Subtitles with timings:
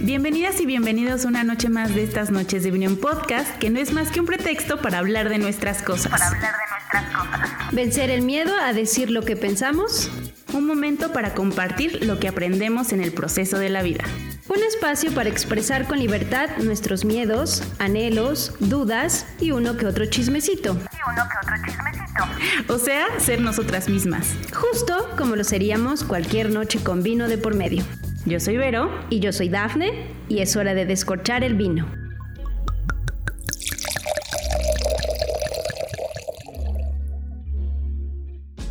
[0.00, 3.92] Bienvenidas y bienvenidos una noche más de estas noches de Unión Podcast, que no es
[3.92, 6.12] más que un pretexto para hablar de nuestras cosas.
[6.12, 7.72] Para hablar de nuestras cosas.
[7.72, 10.08] Vencer el miedo a decir lo que pensamos.
[10.52, 14.04] Un momento para compartir lo que aprendemos en el proceso de la vida.
[14.48, 20.74] Un espacio para expresar con libertad nuestros miedos, anhelos, dudas y uno que otro chismecito.
[20.74, 22.72] Y uno que otro chismecito.
[22.72, 24.28] O sea, ser nosotras mismas.
[24.54, 27.84] Justo como lo seríamos cualquier noche con vino de por medio.
[28.28, 28.90] Yo soy Vero.
[29.08, 30.06] Y yo soy Dafne.
[30.28, 31.86] Y es hora de descorchar el vino.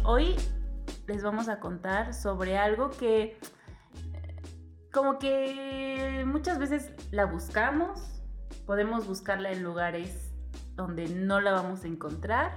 [0.04, 0.36] Hoy
[1.08, 3.40] les vamos a contar sobre algo que
[4.94, 8.22] como que muchas veces la buscamos,
[8.68, 10.32] podemos buscarla en lugares
[10.76, 12.56] donde no la vamos a encontrar.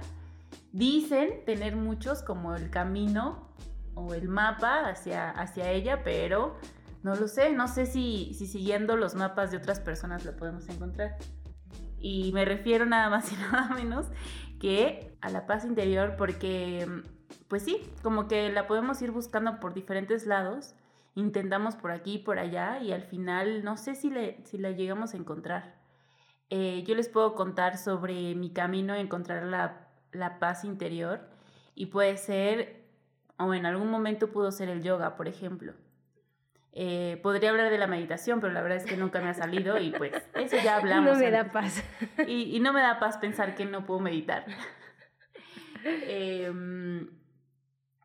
[0.71, 3.49] Dicen tener muchos como el camino
[3.95, 6.57] o el mapa hacia, hacia ella, pero
[7.03, 10.69] no lo sé, no sé si, si siguiendo los mapas de otras personas lo podemos
[10.69, 11.17] encontrar.
[11.99, 14.07] Y me refiero nada más y nada menos
[14.59, 16.87] que a la paz interior porque,
[17.47, 20.75] pues sí, como que la podemos ir buscando por diferentes lados,
[21.15, 25.17] intentamos por aquí y por allá y al final no sé si, la llegamos a
[25.17, 25.79] encontrar.
[26.49, 31.21] Eh, yo les puedo contar sobre mi camino a encontrar la, la paz interior
[31.73, 32.83] y puede ser,
[33.37, 35.73] o en algún momento pudo ser el yoga, por ejemplo.
[36.73, 39.77] Eh, podría hablar de la meditación, pero la verdad es que nunca me ha salido
[39.77, 41.13] y pues eso ya hablamos.
[41.13, 41.83] No me da paz.
[42.27, 44.45] Y, no me da paz pensar que no puedo meditar.
[45.83, 47.09] Em,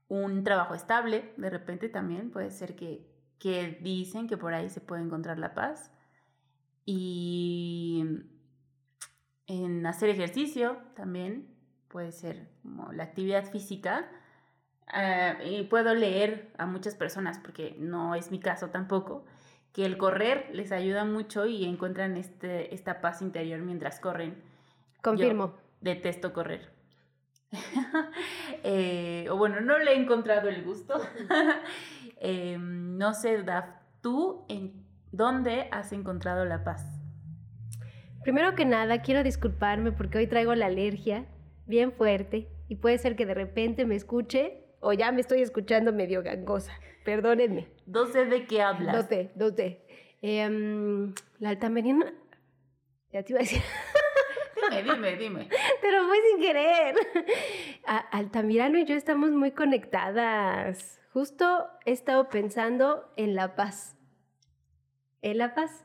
[0.09, 3.07] un trabajo estable, de repente también puede ser que,
[3.39, 5.93] que dicen que por ahí se puede encontrar la paz.
[6.85, 8.05] Y
[9.47, 11.55] en hacer ejercicio también
[11.89, 14.09] puede ser como la actividad física
[14.89, 19.25] Ah, y puedo leer a muchas personas, porque no es mi caso tampoco,
[19.73, 24.43] que el correr les ayuda mucho y encuentran este, esta paz interior mientras corren.
[25.03, 25.49] Confirmo.
[25.49, 26.71] Yo detesto correr.
[28.63, 31.01] Eh, o bueno, no le he encontrado el gusto.
[32.19, 33.67] Em, no sé, Daf,
[34.01, 34.73] ¿tú en
[35.13, 36.85] dónde has encontrado la paz?
[38.23, 41.27] Primero que nada, quiero disculparme porque hoy traigo la alergia
[41.67, 45.93] bien fuerte y puede ser que de repente me escuche o ya me estoy escuchando
[45.93, 46.73] medio gangosa.
[47.05, 47.67] Perdónenme.
[47.87, 48.95] No sé de qué hablas.
[48.95, 49.81] No sé, no sé.
[51.41, 52.07] la altamirano.
[53.11, 53.63] Ya te iba a decir.
[54.71, 55.49] dime, dime, dime.
[55.83, 56.95] Pero fue sin querer.
[58.13, 61.01] Altamirano y yo estamos muy conectadas.
[61.13, 63.97] Justo he estado pensando en la paz.
[65.21, 65.85] En la paz.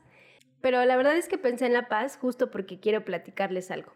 [0.60, 3.92] Pero la verdad es que pensé en la paz justo porque quiero platicarles algo.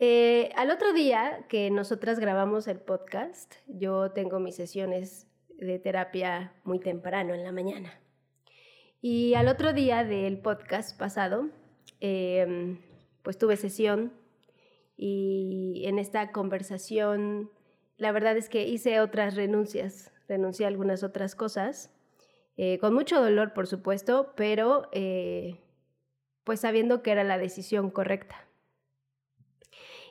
[0.00, 6.52] Eh, al otro día que nosotras grabamos el podcast, yo tengo mis sesiones de terapia
[6.64, 8.00] muy temprano en la mañana.
[9.00, 11.48] Y al otro día del podcast pasado,
[12.00, 12.80] em,
[13.22, 14.12] pues tuve sesión
[14.96, 17.50] y en esta conversación,
[17.96, 21.92] la verdad es que hice otras renuncias, renuncié a algunas otras cosas,
[22.56, 25.60] eh, con mucho dolor, por supuesto, pero eh,
[26.44, 28.48] pues sabiendo que era la decisión correcta.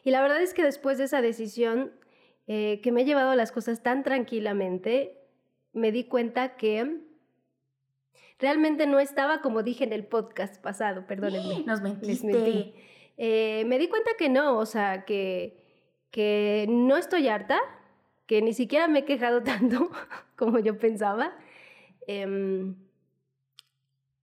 [0.04, 1.92] Y la verdad es que después de esa decisión,
[2.48, 5.18] eh, que me ha llevado las cosas tan tranquilamente,
[5.72, 7.02] me di cuenta que
[8.40, 11.64] realmente no estaba como dije en el podcast pasado, perdónenme.
[11.66, 12.74] Nos mentiste.
[13.18, 15.64] Eh, me di cuenta que no, o sea, que,
[16.12, 17.60] que no estoy harta,
[18.26, 19.90] que ni siquiera me he quejado tanto
[20.36, 21.34] como yo pensaba.
[22.08, 22.76] Em,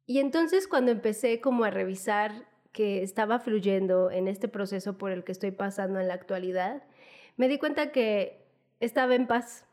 [0.04, 5.24] y entonces cuando empecé como a revisar que estaba fluyendo en este proceso por el
[5.24, 6.82] que estoy pasando en la actualidad,
[7.36, 8.44] me di cuenta que
[8.80, 9.66] estaba en paz,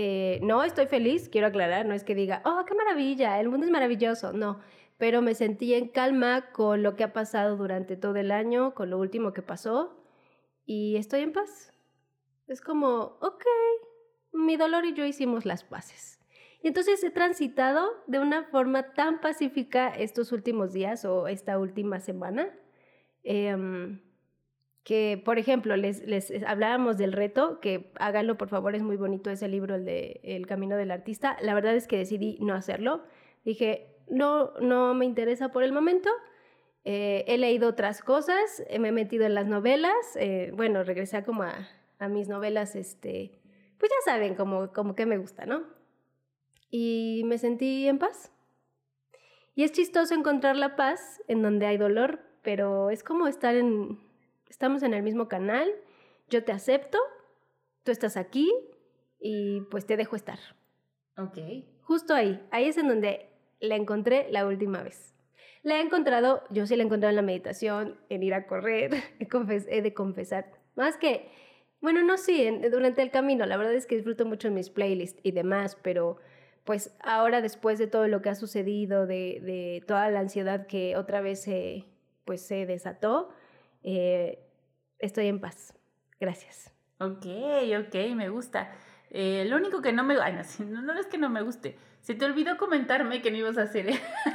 [0.00, 3.66] Eh, no estoy feliz, quiero aclarar, no es que diga, oh, qué maravilla, el mundo
[3.66, 4.60] es maravilloso, no,
[4.96, 8.90] pero me sentí en calma con lo que ha pasado durante todo el año, con
[8.90, 10.00] lo último que pasó,
[10.64, 11.72] y estoy en paz.
[12.46, 13.44] Es como, ok,
[14.32, 16.17] mi dolor y yo hicimos las paces.
[16.62, 22.00] Y entonces he transitado de una forma tan pacífica estos últimos días o esta última
[22.00, 22.48] semana.
[23.22, 24.00] Em,
[24.82, 29.30] que, por ejemplo, les, les hablábamos del reto, que háganlo, por favor, es muy bonito
[29.30, 31.36] ese libro, el de El Camino del Artista.
[31.42, 33.02] La verdad es que decidí no hacerlo.
[33.44, 36.10] Dije, no, no me interesa por el momento.
[36.84, 39.94] Eh, he leído otras cosas, eh, me he metido en las novelas.
[40.16, 41.68] Eh, bueno, regresé como a,
[42.08, 43.40] mis novelas, este,
[43.78, 45.64] pues ya saben, como, como que me gusta, ¿no?
[46.70, 48.32] Y me sentí en paz.
[49.54, 53.98] Y es chistoso encontrar la paz en donde hay dolor, pero es como estar en,
[54.48, 55.68] estamos en el mismo canal,
[56.30, 56.98] yo te acepto,
[57.82, 58.52] tú estás aquí
[59.20, 60.38] y pues te dejo estar.
[61.16, 61.38] Ok.
[61.82, 63.28] Justo ahí, ahí es en donde
[63.60, 65.14] la encontré la última vez.
[65.62, 68.92] La he encontrado, yo sí la he encontrado en la meditación, en ir a correr,
[69.68, 70.52] he de confesar.
[70.76, 71.30] Más que,
[71.80, 75.32] bueno, no sí, durante el camino, la verdad es que disfruto mucho mis playlists y
[75.32, 76.18] demás, pero
[76.68, 80.98] pues ahora después de todo lo que ha sucedido, de, de toda la ansiedad que
[80.98, 81.86] otra vez se,
[82.26, 83.30] pues se desató,
[83.82, 84.38] eh,
[84.98, 85.72] estoy en paz.
[86.20, 86.70] Gracias.
[86.98, 87.24] Ok,
[87.86, 88.70] ok, me gusta.
[89.08, 90.18] Eh, lo único que no me...
[90.20, 91.78] Ay, no, no, es que no me guste.
[92.02, 93.88] Se te olvidó comentarme que no ibas a hacer.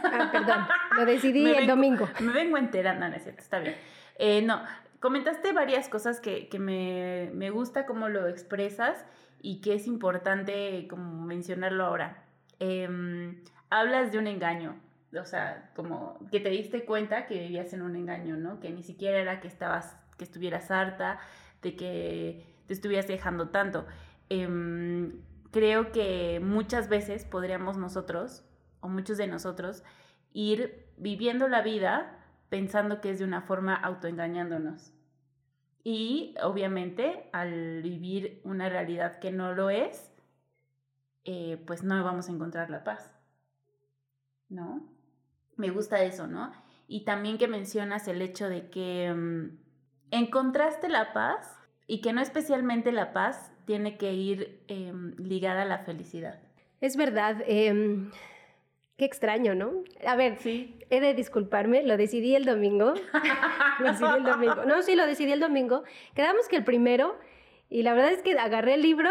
[0.04, 0.66] Ah, perdón.
[0.98, 2.10] Lo decidí el domingo.
[2.20, 3.76] Me vengo enterando, no, es cierto, está bien.
[4.18, 4.60] Eh, no,
[5.00, 9.06] comentaste varias cosas que, que me, me, gusta cómo lo expresas
[9.44, 12.24] y que es importante como mencionarlo ahora.
[12.60, 14.75] Em, hablas de un engaño
[15.22, 18.60] o sea, como que te diste cuenta que vivías en un engaño, ¿no?
[18.60, 21.19] Que ni siquiera era que estabas, que estuvieras harta,
[21.62, 23.86] de que te estuvieras dejando tanto.
[24.30, 28.44] Em, creo que muchas veces podríamos nosotros,
[28.81, 29.84] o muchos de nosotros,
[30.34, 32.19] ir viviendo la vida
[32.50, 34.93] pensando que es de una forma autoengañándonos.
[35.84, 40.12] Y obviamente al vivir una realidad que no lo es,
[41.26, 43.12] eh, pues no vamos a encontrar la paz.
[44.50, 44.88] ¿No?
[45.56, 46.52] Me gusta eso, ¿no?
[46.88, 49.58] Y también que mencionas el hecho de que mm,
[50.12, 51.58] encontraste la paz
[51.88, 56.40] y que no especialmente la paz tiene que ir em, ligada a la felicidad.
[56.82, 57.42] Es verdad.
[57.48, 58.12] Em,
[58.98, 59.84] qué extraño, ¿no?
[60.06, 60.80] A ver, sí.
[60.90, 62.94] he de disculparme, lo decidí el domingo.
[63.80, 64.66] lo decidí el domingo.
[64.66, 65.84] No, sí, lo decidí el domingo.
[66.16, 67.18] Quedamos que el primero,
[67.69, 69.10] y la verdad es que agarré el libro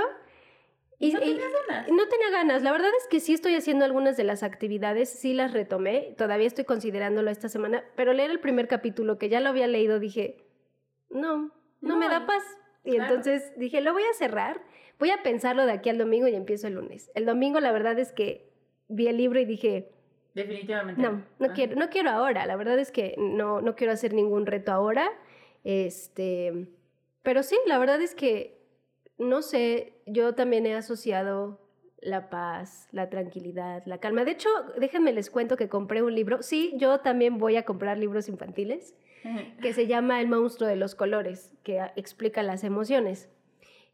[1.03, 1.89] y, no tenía ganas.
[1.89, 2.63] No tenía ganas.
[2.63, 6.47] La verdad es que sí estoy haciendo algunas de las actividades, sí las retomé, todavía
[6.47, 10.47] estoy considerándolo esta semana, pero leer el primer capítulo que ya lo había leído dije,
[11.11, 11.51] no,
[11.81, 12.45] no, me da paz.
[12.85, 14.63] Y entonces dije, lo voy a cerrar,
[15.01, 17.11] voy a pensarlo de aquí al domingo y empiezo el lunes.
[17.17, 18.52] El domingo la verdad es que
[18.93, 19.91] vi el libro y dije,
[20.35, 21.01] definitivamente.
[21.01, 22.47] No, no quiero, no quiero ahora.
[22.47, 25.11] La verdad es que no, no quiero hacer ningún reto ahora.
[25.65, 26.69] Este,
[27.23, 28.63] pero sí, la verdad es que
[29.19, 31.61] no sé, yo también he asociado
[32.01, 34.25] la paz, la tranquilidad, la calma.
[34.25, 34.49] De hecho,
[34.79, 36.43] déjenme les cuento que compré un libro.
[36.43, 38.95] Sí, yo también voy a comprar libros infantiles,
[39.63, 43.29] que se llama El monstruo de los colores, que explica las emociones.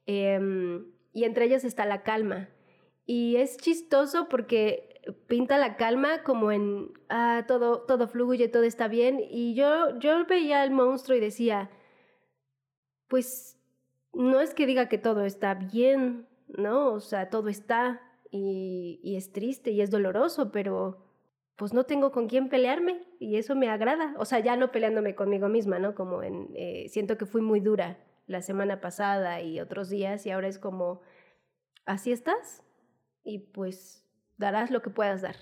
[0.06, 2.48] Em, y entre ellas está la calma.
[3.10, 8.86] Y es chistoso porque pinta la calma como en, ah, todo, todo fluye, todo está
[8.86, 9.18] bien.
[9.30, 11.70] Y yo, yo veía al monstruo y decía,
[13.08, 13.58] pues
[14.12, 16.92] no es que diga que todo está bien, ¿no?
[16.92, 21.06] O sea, todo está y, y, es triste y es doloroso, pero
[21.56, 24.14] pues no tengo con quién pelearme y eso me agrada.
[24.18, 25.94] O sea, ya no peleándome conmigo misma, ¿no?
[25.94, 30.30] Como en, eh, siento que fui muy dura la semana pasada y otros días y
[30.30, 31.00] ahora es como,
[31.86, 32.62] así estás
[33.28, 34.04] y pues
[34.38, 35.36] darás lo que puedas dar.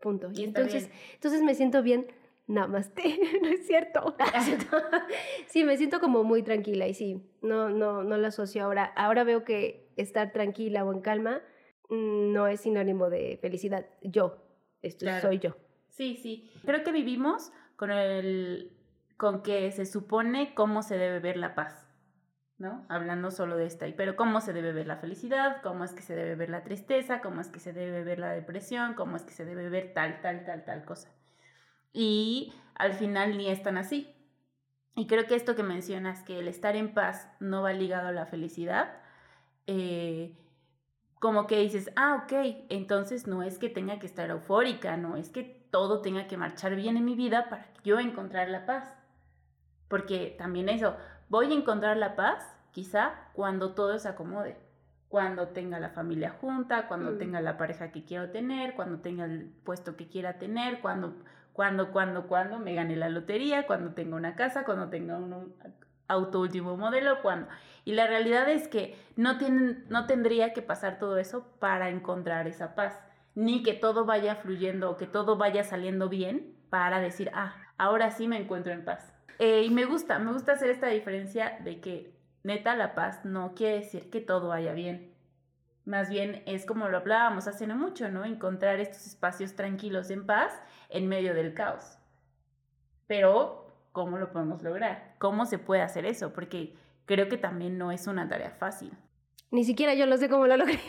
[0.00, 0.30] Punto.
[0.34, 2.06] Y, entonces, entonces me siento bien
[2.46, 4.16] namaste, no es cierto.
[5.46, 8.84] sí, me siento como muy tranquila y sí, no, no, no lo asocio ahora.
[8.84, 11.40] Ahora veo que estar tranquila o en calma
[11.88, 13.86] mm, no es sinónimo de felicidad.
[14.02, 14.44] Yo,
[14.82, 15.56] esto soy yo.
[15.88, 16.50] Sí, sí.
[16.64, 18.76] Creo que vivimos con el
[19.16, 21.81] con que se supone cómo se debe ver la paz,
[22.62, 22.86] ¿no?
[22.88, 26.14] Hablando solo de esta, pero cómo se debe ver la felicidad, cómo es que se
[26.14, 29.32] debe ver la tristeza, cómo es que se debe ver la depresión, cómo es que
[29.32, 31.10] se debe ver tal, tal, tal, tal cosa
[31.92, 34.14] y al final ni es tan así.
[34.94, 38.12] Y creo que esto que mencionas, que el estar en paz no va ligado a
[38.12, 39.00] la felicidad,
[39.66, 40.36] eh,
[41.18, 45.30] como que dices, ah, ok, entonces no es que tenga que estar eufórica, no es
[45.30, 48.94] que todo tenga que marchar bien en mi vida para yo encontrar la paz.
[49.88, 50.96] Porque también eso,
[51.32, 54.54] voy a encontrar la paz quizá cuando todo se acomode,
[55.08, 57.18] cuando tenga la familia junta, cuando Mm.
[57.18, 61.14] tenga la pareja que quiero tener, cuando tenga el puesto que quiera tener, cuando,
[61.54, 65.54] cuando, cuando, cuando me gane la lotería, cuando tenga una casa, cuando tenga un
[66.06, 67.48] auto último modelo, cuando.
[67.86, 72.46] Y la realidad es que no, tienen, no tendría que pasar todo eso para encontrar
[72.46, 73.00] esa paz,
[73.34, 78.10] ni que todo vaya fluyendo o que todo vaya saliendo bien para decir, ah, ahora
[78.10, 79.14] sí me encuentro en paz.
[79.38, 82.12] Eh, y me gusta, me gusta hacer esta diferencia de que
[82.42, 85.12] neta la paz no quiere decir que todo vaya bien.
[85.84, 88.24] Más bien es como lo hablábamos hace no mucho, ¿no?
[88.24, 90.52] Encontrar estos espacios tranquilos en paz
[90.90, 91.98] en medio del caos.
[93.08, 95.14] Pero, ¿cómo lo podemos lograr?
[95.18, 96.32] ¿Cómo se puede hacer eso?
[96.32, 98.92] Porque creo que también no es una tarea fácil.
[99.50, 100.80] Ni siquiera yo lo sé cómo lo logré.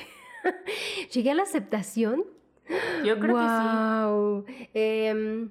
[1.14, 2.24] Llegué a la aceptación.
[3.04, 4.46] Yo creo wow.
[4.74, 5.50] Em,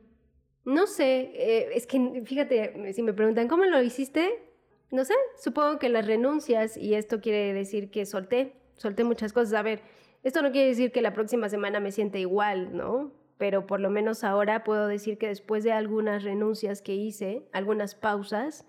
[0.65, 4.43] no sé, eh, es que fíjate, si me preguntan cómo lo hiciste,
[4.91, 9.55] no sé, supongo que las renuncias y esto quiere decir que solté, solté muchas cosas.
[9.55, 9.81] A ver,
[10.23, 13.13] esto no quiere decir que la próxima semana me sienta igual, ¿no?
[13.39, 17.95] Pero por lo menos ahora puedo decir que después de algunas renuncias que hice, algunas
[17.95, 18.67] pausas,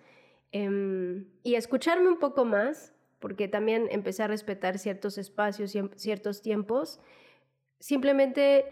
[0.52, 6.42] em, y escucharme un poco más, porque también empecé a respetar ciertos espacios y ciertos
[6.42, 7.00] tiempos,
[7.80, 8.66] simplemente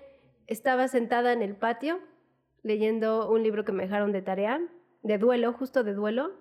[0.48, 2.00] estaba sentada en el patio
[2.64, 4.62] leyendo un libro que me dejaron de tarea,
[5.04, 6.32] de duelo, justo de duelo,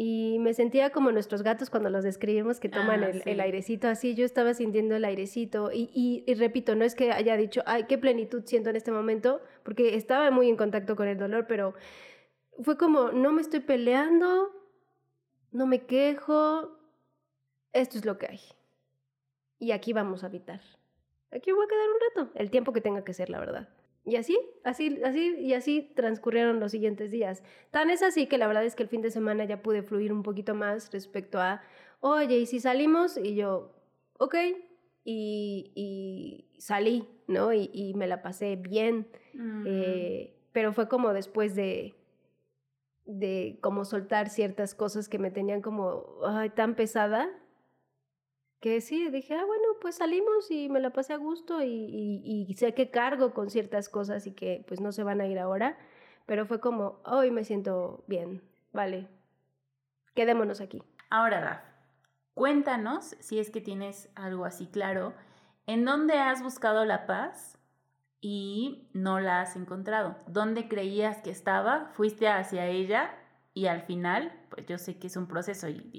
[0.00, 3.30] y me sentía como nuestros gatos cuando los describimos que toman Ah, el, sí.
[3.30, 7.10] el airecito así, yo estaba sintiendo el airecito y, y- y repito, no es que
[7.10, 11.08] haya dicho, ay, qué plenitud siento en este momento, porque estaba muy en contacto con
[11.08, 11.74] el dolor, pero
[12.62, 14.50] fue como, no me estoy peleando,
[15.50, 16.78] no me quejo,
[17.72, 18.40] esto es lo que hay.
[19.58, 20.60] Y aquí vamos a habitar.
[21.32, 23.68] Aquí voy a quedar un rato, el tiempo que tenga que ser, la verdad.
[24.04, 27.42] Y así, así, así, y así transcurrieron los siguientes días.
[27.70, 30.12] Tan es así que la verdad es que el fin de semana ya pude fluir
[30.12, 31.60] un poquito más respecto a,
[32.00, 33.18] oye, ¿y si salimos?
[33.18, 33.74] Y yo,
[34.18, 34.34] ok,
[35.04, 37.52] y, y salí, ¿no?
[37.52, 39.08] Y, y me la pasé bien.
[39.34, 41.94] Mm, Eh, pero fue como después de,
[43.04, 47.28] de como soltar ciertas cosas que me tenían como ay, tan pesada,
[48.60, 52.54] que sí, dije, ah, bueno, pues salimos y me la pasé a gusto y, y,
[52.54, 55.78] sé que cargo con ciertas cosas y que pues no se van a ir ahora,
[56.26, 59.08] pero fue como, hoy me siento bien, vale,
[60.14, 60.82] quedémonos aquí.
[61.08, 61.60] Ahora, Daf,
[62.34, 65.14] cuéntanos, si es que tienes algo así claro,
[65.66, 67.58] ¿en dónde has buscado la paz
[68.20, 70.16] y no la has encontrado?
[70.26, 71.90] ¿Dónde creías que estaba?
[71.94, 73.14] ¿Fuiste hacia ella?
[73.58, 75.90] Y al final, pues yo sé que es un proceso y,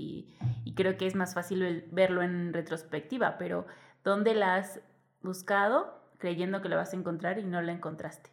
[0.63, 3.65] y- creo que es más fácil verlo en retrospectiva, pero
[4.01, 4.79] ¿dónde la has
[5.21, 8.29] buscado creyendo que la vas a encontrar y no la encontraste?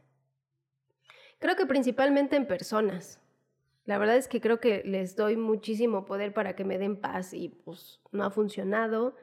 [1.40, 3.20] Creo que principalmente en personas.
[3.84, 7.34] La verdad es que creo que les doy muchísimo poder para que me den paz
[7.34, 9.16] y pues no ha funcionado.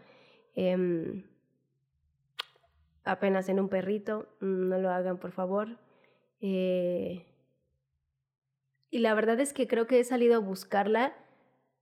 [0.53, 1.23] Em,
[3.05, 5.77] apenas en un perrito, no lo hagan por favor.
[6.41, 7.25] Eh,
[8.93, 11.15] y la verdad es que creo que he salido a buscarla.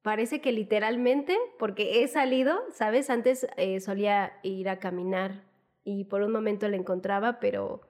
[0.02, 3.10] Parece que literalmente, porque he salido, ¿sabes?
[3.10, 5.44] Antes eh, solía ir a caminar
[5.84, 7.82] y por un momento la encontraba, pero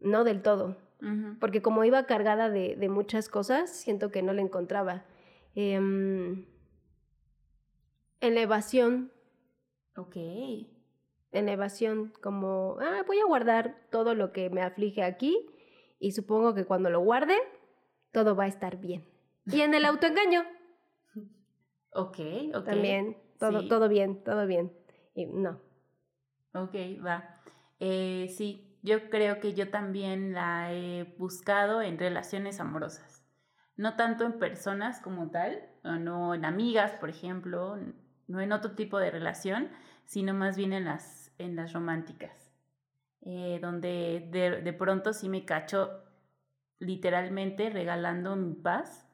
[0.00, 0.76] no del todo
[1.38, 5.04] porque como iba cargada de, de muchas cosas, siento que no la encontraba.
[5.54, 6.44] Em,
[8.20, 9.12] en la evasión,
[9.96, 10.16] Ok.
[10.16, 15.46] en la evasión, como, ah, voy a guardar todo lo que me aflige aquí
[16.00, 17.36] y supongo que cuando lo guarde,
[18.12, 19.08] todo va a estar bien.
[19.46, 20.44] Y en el autoengaño,
[21.92, 22.18] Ok,
[22.54, 22.64] ok.
[22.64, 23.68] también, todo, Sí.
[23.68, 24.72] todo bien, todo bien.
[25.14, 25.60] Y no.
[26.54, 26.74] Ok,
[27.04, 27.40] va.
[27.80, 33.24] Eh, sí, yo creo que yo también la he buscado en relaciones amorosas.
[33.76, 37.78] No tanto en personas como tal, o no en amigas, por ejemplo,
[38.26, 39.70] no en otro tipo de relación,
[40.04, 42.52] sino más bien en las, en las románticas,
[43.22, 46.02] eh, donde de, de pronto sí me cacho
[46.78, 49.08] literalmente regalando mi paz,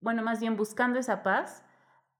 [0.00, 1.64] bueno, más bien buscando esa paz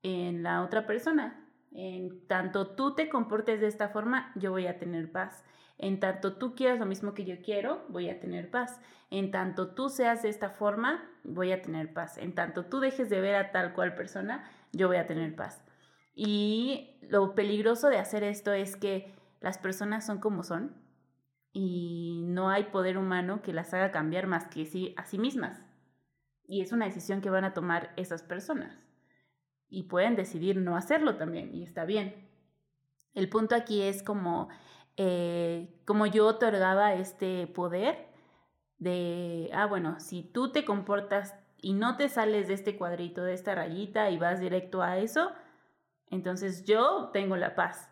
[0.03, 1.45] en la otra persona.
[1.71, 5.45] En tanto tú te comportes de esta forma, yo voy a tener paz.
[5.77, 8.81] En tanto tú quieras lo mismo que yo quiero, voy a tener paz.
[9.11, 12.19] En tanto tú seas de esta forma, voy a tener paz.
[12.19, 15.63] En tanto tú dejes de ver a tal cual persona, yo voy a tener paz.
[16.15, 20.75] Y lo peligroso de hacer esto es que las personas son como son
[21.53, 25.63] y no hay poder humano que las haga cambiar más que sí, a sí mismas.
[26.47, 28.83] Y es una decisión que van a tomar esas personas
[29.69, 32.29] y pueden decidir no hacerlo también y está bien.
[33.15, 34.49] El punto aquí es como,
[34.97, 38.09] eh, como yo otorgaba este poder
[38.79, 43.35] de, ah, bueno, si tú te comportas y no te sales de este cuadrito, de
[43.35, 45.33] esta rayita y vas directo a eso,
[46.11, 47.88] Entonces yo tengo la paz.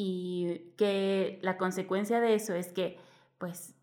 [0.00, 3.00] Y que la consecuencia de eso es que,
[3.38, 3.74] pues,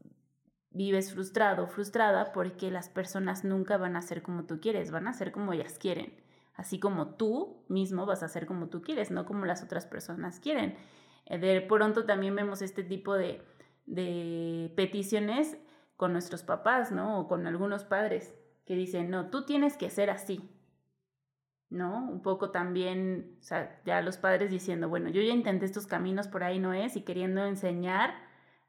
[0.72, 5.13] vives frustrado, frustrada, porque las personas nunca van a ser como tú quieres, van a
[5.13, 6.13] ser como ellas quieren.
[6.53, 10.39] Así como tú mismo vas a ser como tú quieres, no como las otras personas
[10.39, 10.77] quieren.
[11.25, 13.41] Eh, de pronto también vemos este tipo de,
[13.86, 15.57] de peticiones
[15.98, 17.19] con nuestros papás, ¿no?
[17.19, 18.34] O con algunos padres
[18.65, 20.50] que dicen, no, tú tienes que ser así,
[21.69, 22.10] ¿no?
[22.10, 26.27] Un poco también, o sea, ya los padres diciendo, bueno, yo ya intenté estos caminos,
[26.27, 28.13] por ahí no es, y queriendo enseñar,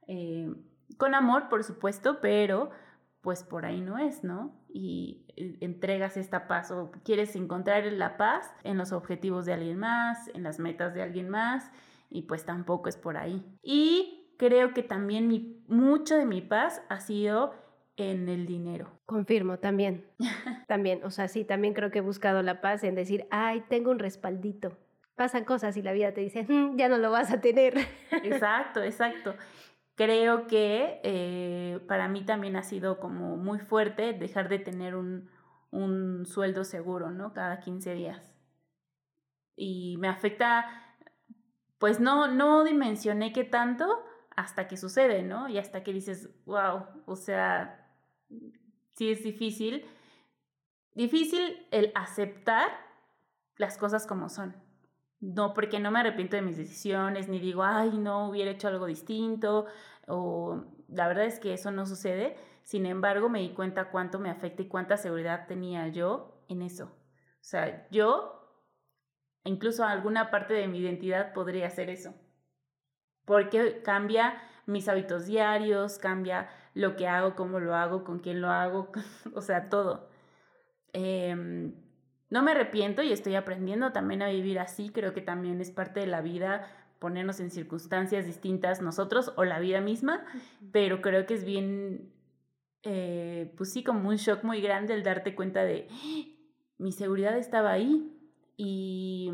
[0.09, 0.53] eh,
[0.97, 2.71] con amor, por supuesto, pero
[3.21, 4.55] pues por ahí no es, ¿no?
[4.69, 9.79] Y eh, entregas esta paz o quieres encontrar la paz en los objetivos de alguien
[9.79, 11.71] más, en las metas de alguien más,
[12.09, 13.45] y pues tampoco es por ahí.
[13.63, 17.53] Y creo que también mi, mucho de mi paz ha sido
[17.97, 18.91] en el dinero.
[19.07, 20.07] Confirmo, también.
[20.69, 23.91] también, o sea, sí, también creo que he buscado la paz en decir, ay, tengo
[23.91, 24.77] un respaldito.
[25.15, 27.75] Pasan cosas y la vida te dice, mm, ya no lo vas a tener.
[28.23, 29.35] exacto, exacto.
[29.95, 35.31] Creo que eh, para mí también ha sido como muy fuerte dejar de tener un,
[35.71, 37.33] un sueldo seguro, ¿no?
[37.33, 38.35] Cada 15 días.
[39.57, 40.67] Y me afecta,
[41.79, 44.05] pues no, no dimensioné qué tanto
[44.37, 45.49] hasta que sucede, ¿no?
[45.49, 47.86] Y hasta que dices, wow, o sea,
[48.93, 49.85] sí es difícil.
[50.95, 52.71] Difícil el aceptar
[53.57, 54.57] las cosas como son.
[55.21, 58.87] No, porque no me arrepiento de mis decisiones, ni digo, ay, no hubiera hecho algo
[58.87, 59.67] distinto,
[60.07, 62.37] o la verdad es que eso no sucede.
[62.63, 66.87] Sin embargo, me di cuenta cuánto me afecta y cuánta seguridad tenía yo en eso.
[66.87, 68.61] O sea, yo,
[69.45, 72.15] incluso alguna parte de mi identidad podría ser eso.
[73.25, 78.51] Porque cambia mis hábitos diarios, cambia lo que hago, cómo lo hago, con quién lo
[78.51, 78.91] hago,
[79.35, 80.09] o sea, todo.
[80.93, 81.75] Em,
[82.29, 86.01] no me arrepiento y estoy aprendiendo también a vivir así, creo que también es parte
[86.01, 86.67] de la vida
[86.99, 90.25] ponernos en circunstancias distintas nosotros o la vida misma,
[90.73, 92.13] pero creo que es bien,
[92.83, 95.89] eh, pues sí, como un shock muy grande el darte cuenta de
[96.79, 98.13] mi seguridad estaba ahí
[98.57, 99.31] y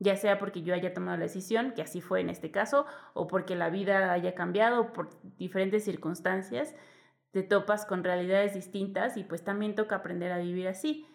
[0.00, 3.28] ya sea porque yo haya tomado la decisión, que así fue en este caso, o
[3.28, 6.74] porque la vida haya cambiado por diferentes circunstancias,
[7.30, 11.06] te topas con realidades distintas y pues también toca aprender a vivir así.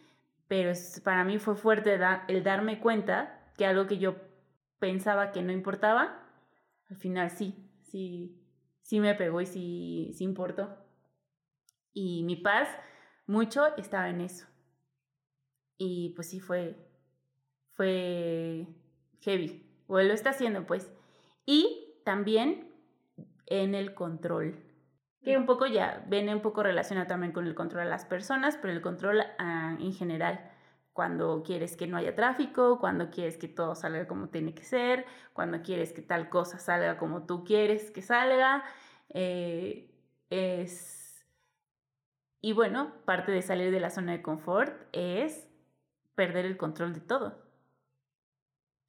[0.47, 0.71] Pero
[1.03, 4.15] para mí fue fuerte el darme cuenta que algo que yo
[4.79, 6.23] pensaba que no importaba,
[6.89, 8.39] al final sí, sí,
[8.81, 10.77] sí me pegó y sí, sí importó.
[11.91, 12.69] Y mi paz
[13.25, 14.45] mucho estaba en eso.
[15.77, 16.77] Y pues sí fue,
[17.75, 18.67] fue
[19.21, 20.91] heavy, o él lo está haciendo pues.
[21.45, 22.71] Y también
[23.45, 24.55] en el control,
[25.23, 28.57] que un poco ya viene un poco relacionado también con el control a las personas,
[28.61, 30.51] pero el control ah, en general,
[30.93, 35.05] cuando quieres que no haya tráfico, cuando quieres que todo salga como tiene que ser,
[35.33, 38.63] cuando quieres que tal cosa salga como tú quieres que salga,
[39.09, 39.91] eh,
[40.29, 41.25] es...
[42.41, 45.47] Y bueno, parte de salir de la zona de confort es
[46.13, 47.44] perder el control de todo.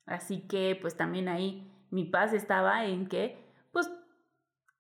[0.07, 3.37] Así que pues también ahí mi paz estaba en que
[3.73, 3.91] pues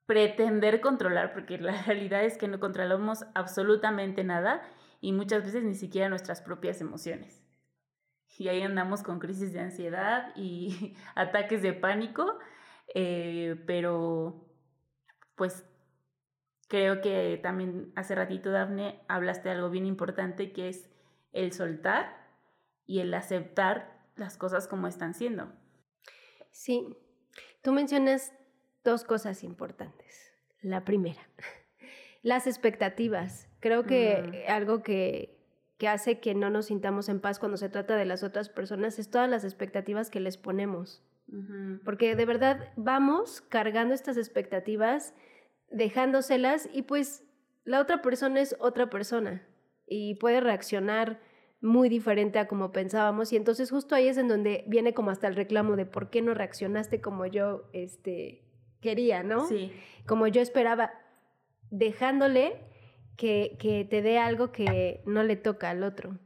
[0.06, 4.62] pretender controlar, porque la realidad es que no controlamos absolutamente nada
[5.00, 7.42] y muchas veces ni siquiera nuestras propias emociones.
[8.38, 12.38] Y ahí andamos con crisis de ansiedad y ataques de pánico,
[12.94, 14.46] eh, pero
[15.34, 15.64] pues
[16.68, 20.90] creo que también hace ratito, Dafne, hablaste de algo bien importante que es
[21.32, 22.16] el soltar
[22.86, 25.52] y el aceptar las cosas como están siendo.
[26.50, 26.86] Sí,
[27.62, 28.32] tú mencionas
[28.84, 30.32] dos cosas importantes.
[30.62, 31.28] La primera,
[32.22, 33.48] las expectativas.
[33.60, 34.50] Creo que mm.
[34.50, 35.38] algo que,
[35.78, 38.98] que hace que no nos sintamos en paz cuando se trata de las otras personas
[38.98, 41.02] es todas las expectativas que les ponemos.
[41.84, 45.12] Porque de verdad vamos cargando estas expectativas,
[45.70, 47.24] dejándoselas y pues
[47.64, 49.44] la otra persona es otra persona
[49.88, 51.20] y puede reaccionar
[51.60, 55.26] muy diferente a como pensábamos y entonces justo ahí es en donde viene como hasta
[55.26, 58.44] el reclamo de por qué no reaccionaste como yo este
[58.80, 59.46] quería, ¿no?
[59.46, 59.72] Sí.
[60.06, 60.92] Como yo esperaba,
[61.70, 62.60] dejándole
[63.16, 66.18] que, que te dé algo que no le toca al otro.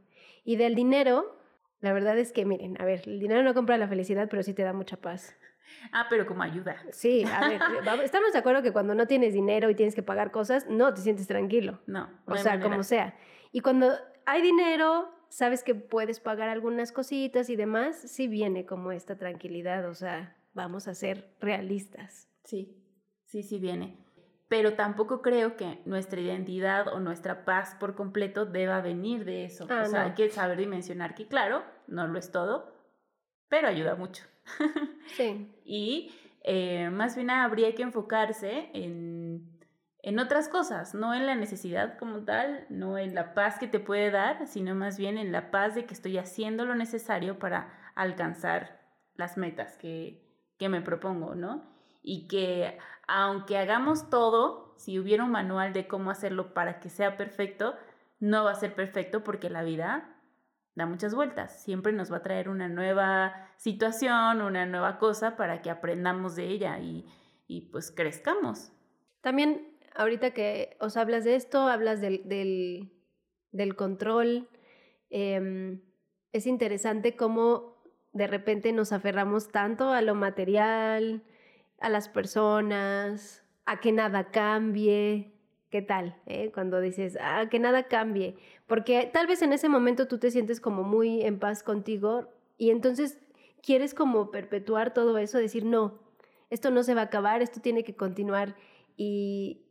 [0.43, 1.39] Y del dinero,
[1.79, 4.53] la verdad es que, miren, a ver, el dinero no compra la felicidad, pero sí
[4.53, 5.35] te da mucha paz.
[5.91, 6.77] Ah, pero como ayuda.
[6.91, 7.61] Sí, a ver,
[8.03, 11.01] estamos de acuerdo que cuando no tienes dinero y tienes que pagar cosas, no te
[11.01, 11.79] sientes tranquilo.
[11.87, 12.09] No.
[12.25, 13.15] O sea, como sea.
[13.51, 13.91] Y cuando
[14.25, 19.87] hay dinero, sabes que puedes pagar algunas cositas y demás, sí viene como esta tranquilidad,
[19.89, 22.29] o sea, vamos a ser realistas.
[22.43, 22.77] Sí,
[23.25, 23.97] sí, sí viene.
[24.49, 29.65] Pero tampoco creo que nuestra identidad o nuestra paz por completo deba venir de eso.
[29.69, 32.75] Ah, o sea, hay que saber dimensionar que, claro, no lo es todo,
[33.47, 34.25] pero ayuda mucho.
[35.17, 35.53] Sí.
[35.65, 36.11] y
[36.43, 39.50] eh, más bien habría que enfocarse en,
[40.03, 43.79] en otras cosas, no en la necesidad como tal, no en la paz que te
[43.79, 47.91] puede dar, sino más bien en la paz de que estoy haciendo lo necesario para
[47.93, 48.81] alcanzar
[49.15, 50.25] las metas que,
[50.57, 51.69] que me propongo, ¿no?
[52.01, 57.15] Y que aunque hagamos todo, si hubiera un manual de cómo hacerlo para que sea
[57.15, 57.75] perfecto,
[58.19, 60.15] no va a ser perfecto porque la vida
[60.73, 61.61] da muchas vueltas.
[61.61, 66.47] Siempre nos va a traer una nueva situación, una nueva cosa para que aprendamos de
[66.47, 67.05] ella y,
[67.47, 68.71] y pues crezcamos.
[69.21, 72.23] También ahorita que os hablas de esto, hablas del,
[73.51, 74.47] del, control.
[75.09, 75.79] Eh,
[76.31, 77.81] es interesante cómo
[78.13, 81.23] de repente nos aferramos tanto a lo material,
[81.79, 85.33] a las personas, a que nada cambie.
[85.69, 86.17] ¿Qué tal?
[86.25, 86.51] Eh?
[86.53, 88.35] Cuando dices, ah, que nada cambie.
[88.67, 92.27] Porque tal vez en ese momento tú te sientes como muy en paz contigo
[92.57, 93.19] y entonces
[93.63, 95.99] quieres como perpetuar todo eso, decir, no,
[96.49, 98.55] esto no se va a acabar, esto tiene que continuar.
[98.97, 99.61] Y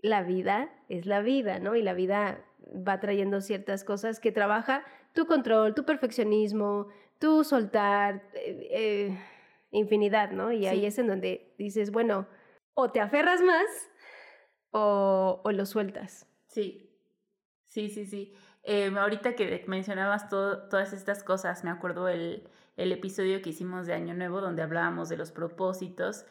[0.00, 1.76] la vida es la vida, ¿no?
[1.76, 4.84] Y la vida va trayendo ciertas cosas que trabaja
[5.14, 9.18] tu control, tu perfeccionismo, tu soltar, eh, eh,
[9.70, 10.52] infinidad, ¿no?
[10.52, 12.26] Y ahí es en donde dices, bueno,
[12.74, 13.66] o te aferras más
[14.70, 16.26] o, o lo sueltas.
[16.46, 16.90] Sí,
[17.64, 18.34] sí, sí, sí.
[18.62, 23.94] Eh, ahorita que mencionabas todas estas cosas, me acuerdo el, el, episodio que hicimos de
[23.94, 26.26] Año Nuevo donde hablábamos de los propósitos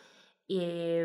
[0.47, 1.01] y,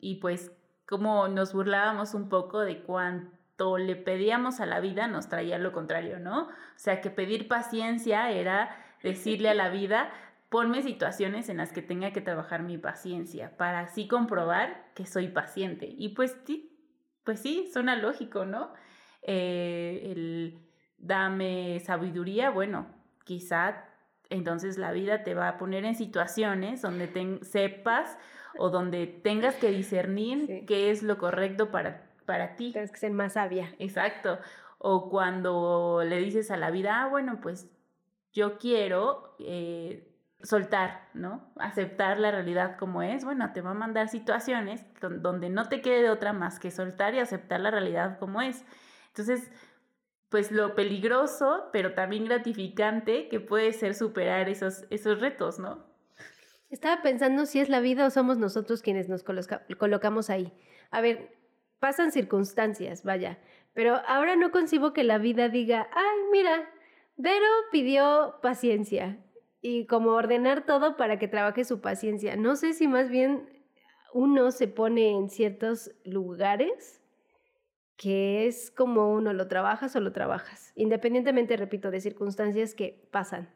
[0.00, 0.50] y pues
[0.86, 5.72] como nos burlábamos un poco de cuánto le pedíamos a la vida nos traía lo
[5.72, 6.44] contrario, ¿no?
[6.44, 10.10] O sea, que pedir paciencia era decirle a la vida,
[10.48, 15.28] ponme situaciones en las que tenga que trabajar mi paciencia para así comprobar que soy
[15.28, 15.86] paciente.
[15.96, 16.78] Y pues sí,
[17.24, 18.72] pues sí, suena lógico, ¿no?
[19.22, 20.58] Eh, el
[20.98, 22.86] dame sabiduría, bueno,
[23.24, 23.84] quizá
[24.30, 28.16] entonces la vida te va a poner en situaciones donde te, sepas
[28.58, 32.72] o donde tengas que discernir qué es lo correcto para, para ti.
[32.72, 33.74] Tienes que ser más sabia.
[33.78, 34.38] Exacto.
[34.78, 37.70] O cuando le dices a la vida, ah, bueno, pues
[38.32, 40.12] yo quiero eh,
[40.42, 41.52] soltar, ¿no?
[41.56, 46.02] Aceptar la realidad como es, bueno, te va a mandar situaciones donde no te quede
[46.02, 48.64] de otra más que soltar y aceptar la realidad como es.
[49.08, 49.50] Entonces,
[50.28, 55.91] pues lo peligroso, pero también gratificante que puede ser superar esos, esos retos, ¿no?
[56.72, 60.52] Estaba pensando si es la vida o somos nosotros quienes nos colocamos ahí.
[60.90, 61.36] A ver,
[61.78, 63.38] pasan circunstancias, vaya,
[63.74, 66.66] pero ahora no concibo que la vida diga, ay, mira,
[67.18, 69.18] Vero pidió paciencia
[69.60, 72.36] y como ordenar todo para que trabaje su paciencia.
[72.36, 73.50] No sé si más bien
[74.14, 77.02] uno se pone en ciertos lugares
[77.98, 83.50] que es como uno lo trabajas o lo trabajas, independientemente, repito, de circunstancias que pasan,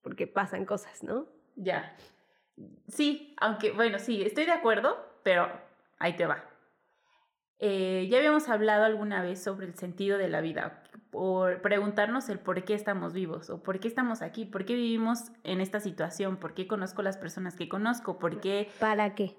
[0.00, 1.26] porque pasan cosas, ¿no?
[1.54, 1.94] Ya.
[2.88, 5.48] Sí, aunque, bueno, sí, estoy de acuerdo, pero
[5.98, 6.44] ahí te va.
[7.58, 12.40] Eh, ya habíamos hablado alguna vez sobre el sentido de la vida, por preguntarnos el
[12.40, 16.38] por qué estamos vivos o por qué estamos aquí, por qué vivimos en esta situación,
[16.38, 18.68] por qué conozco las personas que conozco, por qué...
[18.80, 19.36] ¿Para qué?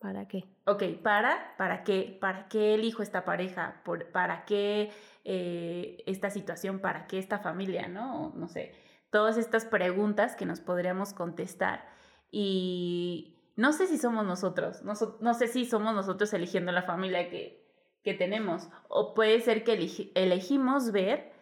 [0.00, 0.44] ¿Para qué?
[0.66, 2.16] Ok, para, ¿para qué?
[2.20, 3.80] ¿Para qué elijo esta pareja?
[3.84, 4.92] Por, ¿Para qué
[5.24, 6.78] eh, esta situación?
[6.78, 7.88] ¿Para qué esta familia?
[7.88, 8.32] ¿No?
[8.36, 8.74] No sé.
[9.10, 11.95] Todas estas preguntas que nos podríamos contestar.
[12.30, 17.30] Y no sé si somos nosotros, no, no sé si somos nosotros eligiendo la familia
[17.30, 17.66] que,
[18.02, 18.68] que tenemos.
[18.88, 21.32] O puede ser que elegimos ver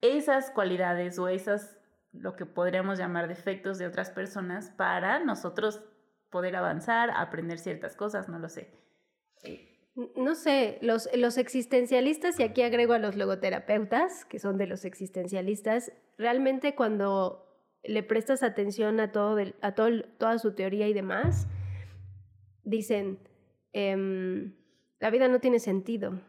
[0.00, 1.76] esas cualidades o esas,
[2.12, 5.82] lo que podríamos llamar defectos de otras personas para nosotros
[6.30, 8.72] poder avanzar, aprender ciertas cosas, no lo sé.
[10.14, 14.84] No sé, los, los existencialistas, y aquí agrego a los logoterapeutas, que son de los
[14.84, 17.45] existencialistas, realmente cuando
[17.88, 21.46] le prestas atención a, todo, a todo, toda su teoría y demás,
[22.64, 23.18] dicen,
[23.72, 24.52] eh,
[25.00, 26.20] la vida no tiene sentido.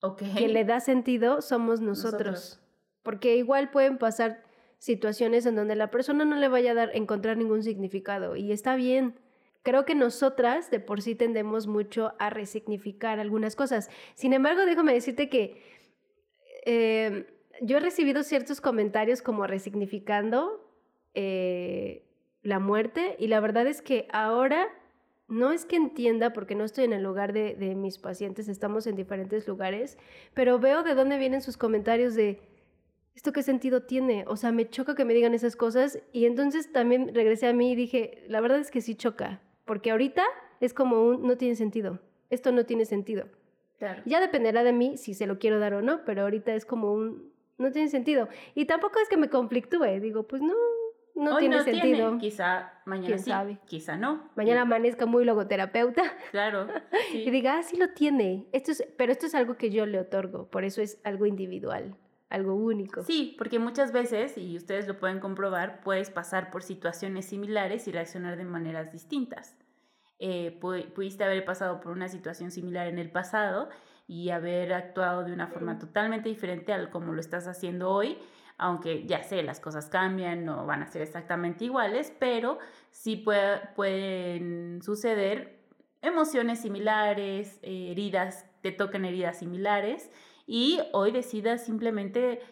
[0.00, 0.32] Okay.
[0.36, 2.60] Quien le da sentido somos nosotros.
[3.02, 4.42] Porque igual pueden pasar
[4.78, 8.74] situaciones en donde la persona no le vaya a dar encontrar ningún significado y está
[8.74, 9.14] bien.
[9.62, 13.90] Creo que nosotras de por sí tendemos mucho a resignificar algunas cosas.
[14.14, 15.62] Sin embargo, déjame decirte que
[16.66, 20.68] eh, yo he recibido ciertos comentarios como resignificando
[21.14, 22.04] eh,
[22.42, 24.68] la muerte y la verdad es que ahora
[25.28, 28.86] no es que entienda, porque no estoy en el lugar de, de, mis pacientes, estamos
[28.86, 29.96] en diferentes lugares,
[30.34, 32.40] pero veo de dónde vienen sus comentarios de,
[33.14, 34.24] ¿esto qué sentido tiene?
[34.26, 37.72] O sea, me choca que me digan esas cosas y entonces también regresé a mí
[37.72, 40.22] y dije, la verdad es que sí choca, porque ahorita
[40.60, 43.26] es como un, no tiene sentido, esto no tiene sentido.
[43.78, 44.02] Claro.
[44.06, 46.92] Ya dependerá de mí si se lo quiero dar o no, pero ahorita es como
[46.92, 47.31] un,
[47.62, 48.28] no tiene sentido.
[48.54, 50.52] Y tampoco es que me conflictúe, digo, pues no,
[51.14, 51.82] no Hoy tiene no sentido.
[52.08, 53.58] tiene, quizá mañana ¿Quién sí, sabe?
[53.66, 54.30] quizá no.
[54.34, 56.66] Mañana amanezca muy logoterapeuta Claro.
[57.12, 57.22] sí.
[57.26, 58.46] y diga, ah, sí lo tiene.
[58.52, 61.96] Esto es, pero esto es algo que yo le otorgo, por eso es algo individual,
[62.30, 63.02] algo único.
[63.04, 67.92] Sí, porque muchas veces, y ustedes lo pueden comprobar, puedes pasar por situaciones similares y
[67.92, 69.56] reaccionar de maneras distintas.
[70.18, 73.68] Eh, pu- pudiste haber pasado por una situación similar en el pasado
[74.12, 78.18] y haber actuado de una forma totalmente diferente al como lo estás haciendo hoy,
[78.58, 82.58] aunque ya sé, las cosas cambian, no van a ser exactamente iguales, pero
[82.90, 85.62] sí puede- pueden suceder
[86.02, 90.10] emociones similares, heridas, te tocan heridas similares
[90.46, 92.42] y hoy decidas simplemente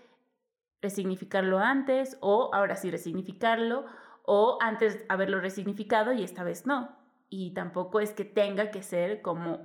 [0.81, 3.85] resignificarlo antes o ahora sí resignificarlo
[4.25, 6.96] o antes haberlo resignificado y esta vez no.
[7.29, 9.59] Y tampoco es que tenga que ser como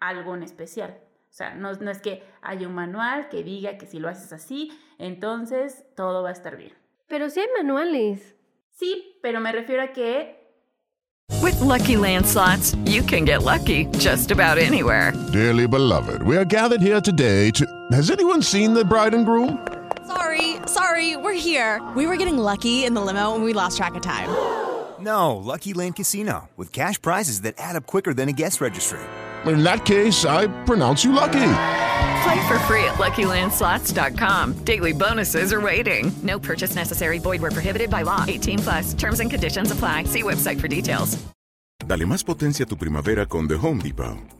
[0.00, 1.09] algo en especial.
[1.30, 4.32] O sea, no, no es que haya un manual que diga que si lo haces
[4.32, 6.72] así, entonces todo va a estar bien.
[7.06, 8.34] Pero sí hay manuales.
[8.72, 10.36] Sí, pero me refiero a que
[11.40, 15.12] With Lucky Land slots, you can get lucky just about anywhere.
[15.32, 17.64] Dearly beloved, we are gathered here today to.
[17.92, 19.58] Has anyone seen the bride and groom?
[20.06, 21.80] Sorry, sorry, we're here.
[21.94, 24.28] We were getting lucky in the limo and we lost track of time.
[24.98, 29.00] No, Lucky Land Casino, with cash prizes that add up quicker than a guest registry.
[29.46, 31.52] In that case, I pronounce you lucky.
[32.22, 34.64] Play for free at LuckyLandSlots.com.
[34.64, 36.12] Daily bonuses are waiting.
[36.22, 37.18] No purchase necessary.
[37.18, 38.24] Void where prohibited by law.
[38.28, 38.94] 18 plus.
[38.94, 40.04] Terms and conditions apply.
[40.04, 41.16] See website for details.
[41.86, 44.39] Dale más potencia a tu primavera con The Home Depot.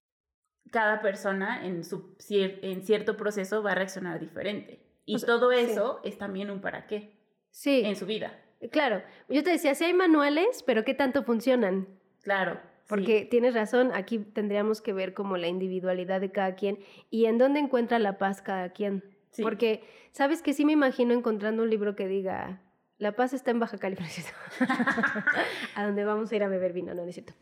[0.71, 4.81] Cada persona en, su, en cierto proceso va a reaccionar diferente.
[5.05, 5.57] Y O sea, todo sí.
[5.59, 8.39] eso es también un para qué Sí, en su vida.
[8.71, 9.03] claro.
[9.29, 11.87] Yo te decía, sí hay manuales, pero ¿qué tanto funcionan?
[12.23, 12.53] Claro.
[12.83, 12.87] sí.
[12.87, 16.79] Porque tienes razón, aquí tendríamos que ver como la individualidad de cada quien
[17.09, 19.03] y en dónde encuentra la paz cada quien.
[19.31, 19.41] Sí.
[19.43, 22.61] Porque, ¿sabes que Sí me imagino encontrando un libro que diga,
[22.97, 24.13] la paz está en Baja California.
[25.75, 27.33] a donde vamos a ir a beber vino, no, no es cierto.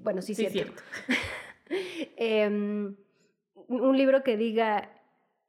[0.00, 0.72] Bueno, sí, Sí, cierto.
[0.74, 0.82] cierto.
[2.16, 2.96] Em,
[3.68, 4.90] un libro que diga,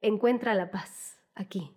[0.00, 1.72] encuentra la paz aquí.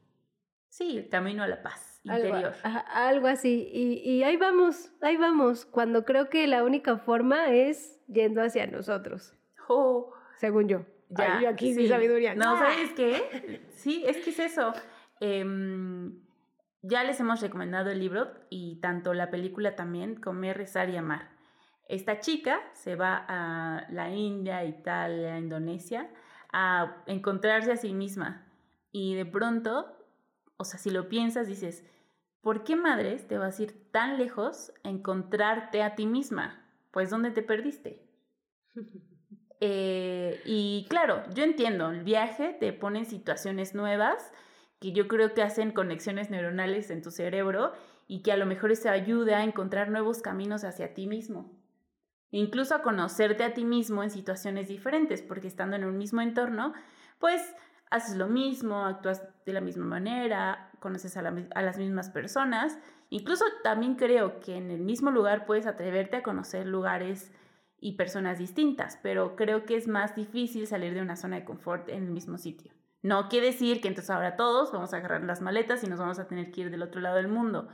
[0.70, 2.54] Sí, el camino a la paz Algo, interior.
[2.64, 3.70] ajá, algo así.
[3.74, 5.66] Y, y ahí vamos, ahí vamos.
[5.66, 9.34] Cuando creo que la única forma es yendo hacia nosotros,
[9.68, 10.86] Oh, según yo.
[11.10, 11.38] ya.
[11.38, 11.88] Ay, yo aquí sí, sí.
[11.90, 12.34] sabiduría.
[12.36, 12.60] No, ¡Ah!
[12.60, 13.62] ¿sabes qué?
[13.72, 14.74] Sí, es que es eso.
[15.20, 16.20] Em,
[16.82, 21.30] ya les hemos recomendado el libro y tanto la película también, Comer, Rezar y Amar.
[21.90, 26.08] Esta chica se va a la India, Italia, Indonesia
[26.54, 28.46] a encontrarse a sí misma.
[28.92, 29.92] Y de pronto,
[30.58, 31.84] o sea, si lo piensas, dices,
[32.42, 36.64] ¿por qué madres te vas a ir tan lejos a encontrarte a ti misma?
[36.92, 38.08] Pues, ¿dónde te perdiste?
[39.62, 44.32] Eh, y claro, yo entiendo, el viaje te pone en situaciones nuevas
[44.80, 47.74] que yo creo que hacen conexiones neuronales en tu cerebro
[48.08, 51.59] y que a lo mejor eso ayuda a encontrar nuevos caminos hacia ti mismo.
[52.32, 56.74] Incluso a conocerte a ti mismo en situaciones diferentes, porque estando en un mismo entorno,
[57.18, 57.42] pues
[57.90, 62.78] haces lo mismo, actúas de la misma manera, conoces a, a las mismas personas.
[63.10, 67.32] Incluso también creo que en el mismo lugar puedes atreverte a conocer lugares
[67.82, 71.90] y personas distintas, pero creo que es más difícil salir de una zona de confort
[71.90, 72.72] en el mismo sitio.
[73.02, 76.20] No quiere decir que entonces ahora todos vamos a agarrar las maletas y nos vamos
[76.20, 77.70] a tener que ir del otro lado del mundo.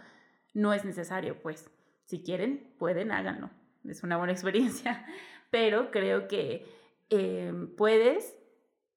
[0.54, 1.70] No es necesario, pues.
[2.06, 3.50] Si quieren, pueden, háganlo.
[3.90, 5.06] Es una buena experiencia.
[5.52, 6.66] Pero creo que
[7.10, 8.36] eh, puedes,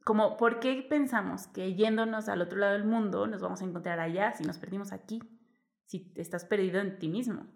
[0.05, 4.01] como, ¿por qué pensamos que yéndonos al otro lado del mundo nos vamos a encontrar
[4.01, 5.21] allá si nos perdimos aquí?
[5.85, 7.47] Si estás perdido en ti mismo.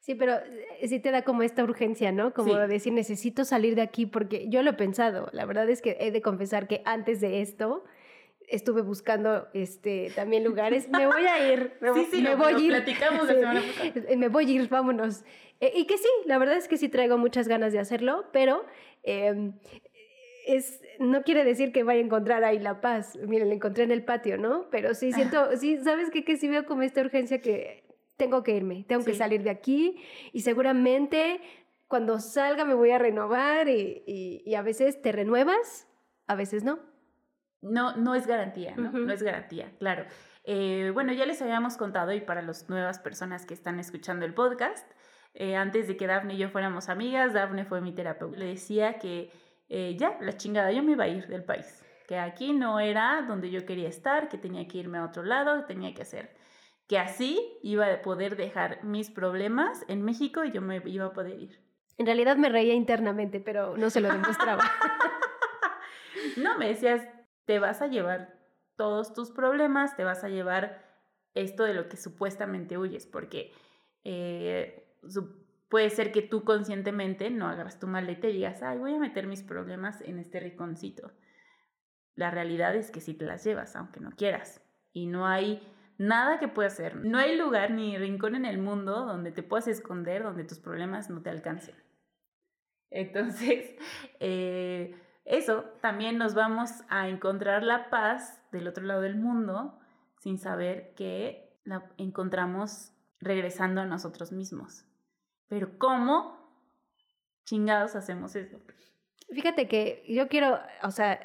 [0.00, 2.34] Sí, pero eh, sí te da como esta urgencia, ¿no?
[2.34, 2.58] Como Sí.
[2.58, 5.28] de decir, necesito salir de aquí porque yo lo he pensado.
[5.32, 7.84] La verdad es que he de confesar que antes de esto
[8.52, 10.88] estuve buscando este, también lugares.
[10.88, 11.72] Me voy a ir.
[11.80, 12.68] Me, Sí, sí, me lo- voy a ir.
[12.70, 13.92] platicamos la semana pasada.
[14.08, 15.24] Eh, Me voy a ir, vámonos.
[15.60, 18.64] Eh, y que sí, la verdad es que sí traigo muchas ganas de hacerlo, pero
[19.04, 19.52] eh,
[20.46, 23.16] es, no quiere decir que vaya a encontrar ahí la paz.
[23.26, 24.68] Miren, la encontré en el patio, ¿no?
[24.70, 26.24] Pero sí siento, sí, ¿sabes qué?
[26.24, 27.84] Que sí veo como esta urgencia que
[28.16, 29.96] tengo que irme, tengo que salir de aquí
[30.32, 31.40] y seguramente
[31.88, 35.88] cuando salga me voy a renovar y, y- y a veces te renuevas,
[36.26, 36.78] a veces no.
[37.62, 39.10] No, no es garantía, ¿no?
[39.10, 40.04] Es garantía, claro.
[40.44, 44.34] Eh, bueno, ya les habíamos contado y para las nuevas personas que están escuchando el
[44.34, 44.90] podcast,
[45.34, 48.36] eh, antes de que Daphne y yo fuéramos amigas, Daphne fue mi terapeuta.
[48.36, 49.30] Le decía que
[49.68, 53.24] eh, ya, la chingada, yo me iba a ir del país, que aquí no era
[53.26, 56.34] donde yo quería estar, que tenía que irme a otro lado, tenía que hacer.
[56.88, 61.12] Que así iba a poder dejar mis problemas en México y yo me iba a
[61.12, 61.60] poder ir.
[61.96, 64.62] En realidad me reía internamente, pero no se lo demostraba.
[66.36, 67.02] no, me decías,
[67.44, 68.38] te vas a llevar
[68.76, 70.84] todos tus problemas, te vas a llevar
[71.34, 73.52] esto de lo que supuestamente huyes, porque
[74.04, 74.96] eh,
[75.68, 79.26] puede ser que tú conscientemente no hagas tu maleta y digas, ay, voy a meter
[79.26, 81.12] mis problemas en este rinconcito.
[82.14, 84.62] La realidad es que sí te las llevas, aunque no quieras.
[84.92, 86.96] Y no hay nada que puedas hacer.
[86.96, 91.08] No hay lugar ni rincón en el mundo donde te puedas esconder, donde tus problemas
[91.08, 91.74] no te alcancen.
[92.90, 93.74] Entonces,
[94.20, 99.78] eh, eso también nos vamos a encontrar la paz del otro lado del mundo
[100.18, 104.84] sin saber que la encontramos regresando a nosotros mismos.
[105.48, 106.36] Pero ¿cómo
[107.44, 108.58] chingados hacemos eso?
[109.30, 111.18] Fíjate que yo quiero, o sea,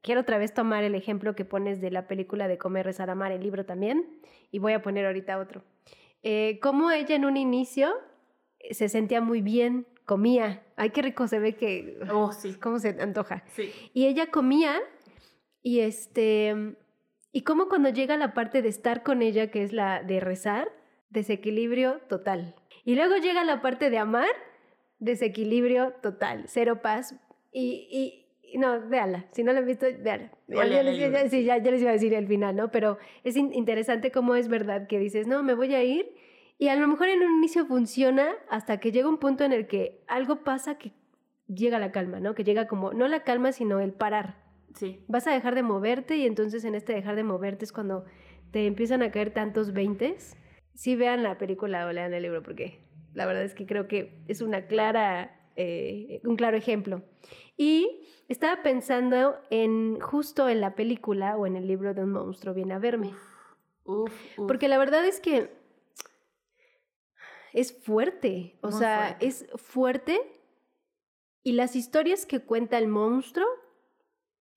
[0.00, 3.32] quiero otra vez tomar el ejemplo que pones de la película de Comer, Rezar, Amar,
[3.32, 4.20] el libro también,
[4.50, 5.64] y voy a poner ahorita otro.
[6.22, 7.92] Eh, cómo ella en un inicio
[8.70, 10.62] se sentía muy bien, comía.
[10.76, 11.98] Ay, qué rico se ve que...
[12.12, 12.54] Oh, sí.
[12.60, 13.44] Cómo se antoja.
[13.54, 13.70] Sí.
[13.92, 14.80] Y ella comía
[15.62, 16.76] y este...
[17.32, 20.70] Y cómo cuando llega la parte de estar con ella, que es la de rezar,
[21.10, 22.54] desequilibrio total.
[22.84, 24.28] Y luego llega la parte de amar,
[25.00, 27.16] desequilibrio total, cero paz.
[27.50, 30.30] Y, y no, véala, si no la han visto, véala.
[30.46, 32.70] Ya, ya, les, sí, ya, ya, les iba a decir el final, ¿no?
[32.70, 36.14] Pero es interesante cómo es verdad que dices, no, me voy a ir.
[36.58, 39.66] Y a lo mejor en un inicio funciona hasta que llega un punto en el
[39.66, 40.92] que algo pasa que
[41.48, 42.34] llega la calma, ¿no?
[42.34, 44.42] Que llega como, no la calma, sino el parar.
[44.74, 45.04] Sí.
[45.08, 48.04] Vas a dejar de moverte y entonces en este dejar de moverte es cuando
[48.50, 50.36] te empiezan a caer tantos veintes
[50.74, 52.80] sí vean la película o lean el libro, porque
[53.14, 57.02] la verdad es que creo que es una clara, eh, un claro ejemplo.
[57.56, 62.54] Y estaba pensando en justo en la película o en el libro de un monstruo
[62.54, 63.12] viene a verme.
[64.48, 65.50] Porque la verdad es que
[67.54, 70.20] es fuerte, o sea, es fuerte
[71.44, 73.46] y las historias que cuenta el monstruo,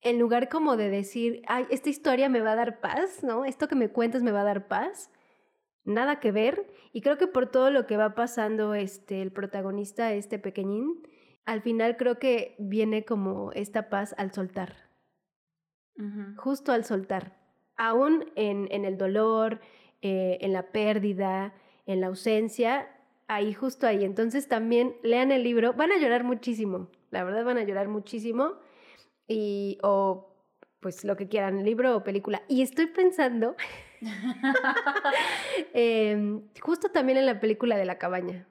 [0.02, 3.46] en lugar como de decir, ay, esta historia me va a dar paz, ¿no?
[3.46, 5.12] Esto que me cuentas me va a dar paz,
[5.84, 6.66] nada que ver.
[6.92, 11.04] Y creo que por todo lo que va pasando este, el protagonista, este pequeñín,
[11.46, 14.88] al final creo que viene como esta paz al soltar.
[16.38, 17.38] Justo al soltar.
[17.76, 19.60] Aún en, en el dolor,
[20.02, 21.54] eh, en la pérdida,
[21.88, 22.88] en la ausencia,
[23.28, 24.06] ahí, justo ahí.
[24.06, 28.54] Entonces también lean el libro, van a llorar muchísimo, la verdad van a llorar muchísimo.
[29.28, 30.36] Y, o
[30.80, 32.44] pues lo que quieran, libro o película.
[32.48, 33.56] Y estoy pensando
[35.74, 38.48] Em, justo también en la película de la cabaña.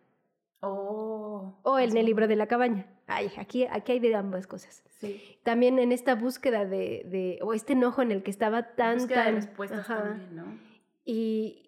[0.61, 1.59] Oh.
[1.63, 2.87] O en el libro de la cabaña.
[3.07, 4.83] Ay, aquí, aquí hay de ambas cosas.
[4.99, 5.39] Sí.
[5.43, 9.27] También en esta búsqueda de, de o este enojo en el que estaba tan, tan...
[9.27, 10.59] De respuestas también, ¿no?
[11.05, 11.66] Y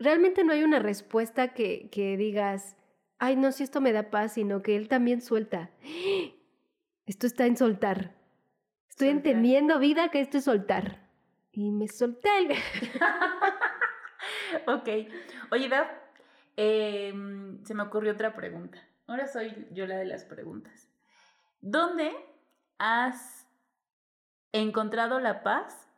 [0.00, 2.76] realmente no hay una respuesta que, que digas,
[3.18, 5.70] ay, no, si esto me da paz, sino que él también suelta.
[7.06, 8.14] Esto está en soltar.
[8.88, 11.08] Estoy entendiendo, vida, que esto es soltar.
[11.52, 12.28] Y me solté.
[14.66, 14.88] ok.
[15.52, 15.88] Oye, Daf,
[16.56, 18.78] em, se me ocurrió otra pregunta.
[19.06, 20.88] Ahora soy yo la de las preguntas.
[21.60, 22.12] ¿Dónde
[22.78, 23.46] has
[24.52, 25.88] encontrado la paz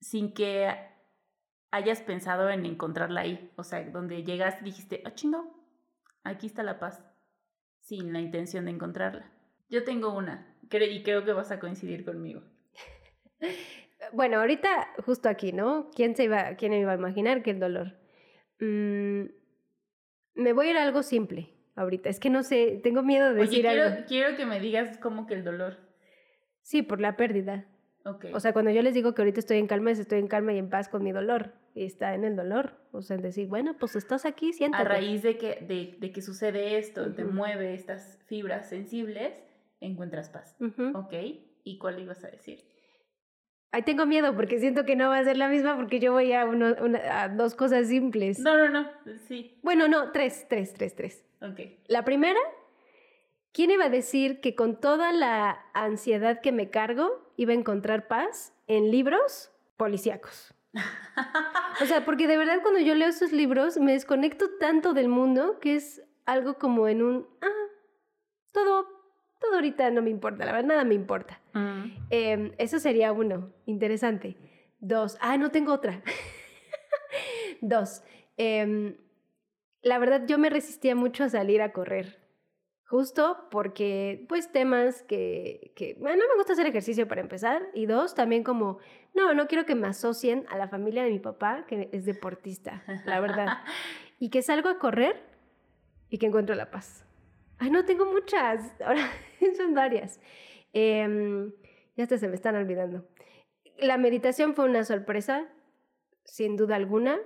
[0.00, 0.95] sin que
[1.76, 3.50] hayas pensado en encontrarla ahí?
[3.56, 5.54] O sea, donde llegaste y dijiste, ah, chingo,
[6.24, 7.02] aquí está la paz,
[7.80, 9.30] sin la intención de encontrarla.
[9.68, 12.42] Yo tengo una, y creo que vas a coincidir conmigo.
[14.12, 15.90] Bueno, ahorita justo aquí, ¿no?
[15.96, 17.98] ¿Quién se iba, quién iba a imaginar que el dolor?
[18.60, 19.24] Mm,
[20.34, 22.08] me voy a ir a algo simple ahorita.
[22.08, 24.04] Es que no sé, tengo miedo de decir quiero, algo.
[24.06, 25.78] quiero que me digas cómo que el dolor.
[26.62, 27.66] Sí, por la pérdida.
[28.06, 28.32] Okay.
[28.32, 30.52] O sea, cuando yo les digo que ahorita estoy en calma, es estoy en calma
[30.52, 31.52] y en paz con mi dolor.
[31.74, 32.74] Y está en el dolor.
[32.92, 34.84] O sea, en decir, bueno, pues estás aquí, siéntate.
[34.84, 39.34] A raíz de que, de, de que sucede esto, te mueve estas fibras sensibles,
[39.80, 40.56] encuentras paz.
[40.94, 41.14] Ok.
[41.64, 42.60] ¿Y cuál ibas a decir?
[43.72, 46.32] Ay, tengo miedo porque siento que no va a ser la misma porque yo voy
[46.32, 46.74] a, uno,
[47.10, 48.38] a dos cosas simples.
[48.38, 48.88] No, no, no,
[49.26, 49.58] sí.
[49.62, 51.24] Bueno, no, tres, tres, tres, tres.
[51.42, 51.60] Ok.
[51.88, 52.38] La primera,
[53.56, 58.06] ¿quién iba a decir que con toda la ansiedad que me cargo iba a encontrar
[58.06, 60.52] paz en libros policíacos?
[61.80, 65.58] o sea, porque de verdad cuando yo leo esos libros me desconecto tanto del mundo
[65.58, 67.70] que es algo como en un, ah,
[68.52, 68.94] todo
[69.40, 71.40] todo ahorita no me importa, la verdad, nada me importa.
[71.54, 71.84] Mm.
[72.10, 74.36] Eh, eso sería uno, interesante.
[74.80, 76.02] Dos, ah, no tengo otra.
[77.62, 78.02] Dos,
[78.36, 78.98] eh,
[79.80, 82.25] la verdad yo me resistía mucho a salir a correr.
[82.88, 87.68] Justo porque, pues, temas que, que, bueno, no me gusta hacer ejercicio para empezar.
[87.74, 88.78] Y dos, también como,
[89.12, 92.84] no, no quiero que me asocien a la familia de mi papá, que es deportista,
[93.04, 93.58] la verdad.
[94.20, 95.20] y que salgo a correr
[96.10, 97.04] y que encuentro la paz.
[97.58, 98.80] Ay, no, tengo muchas.
[98.84, 99.10] Ahora
[99.56, 100.20] son varias.
[100.72, 101.52] Em,
[101.96, 103.08] ya hasta se me están olvidando.
[103.78, 105.48] La meditación fue una sorpresa,
[106.24, 107.18] sin duda alguna.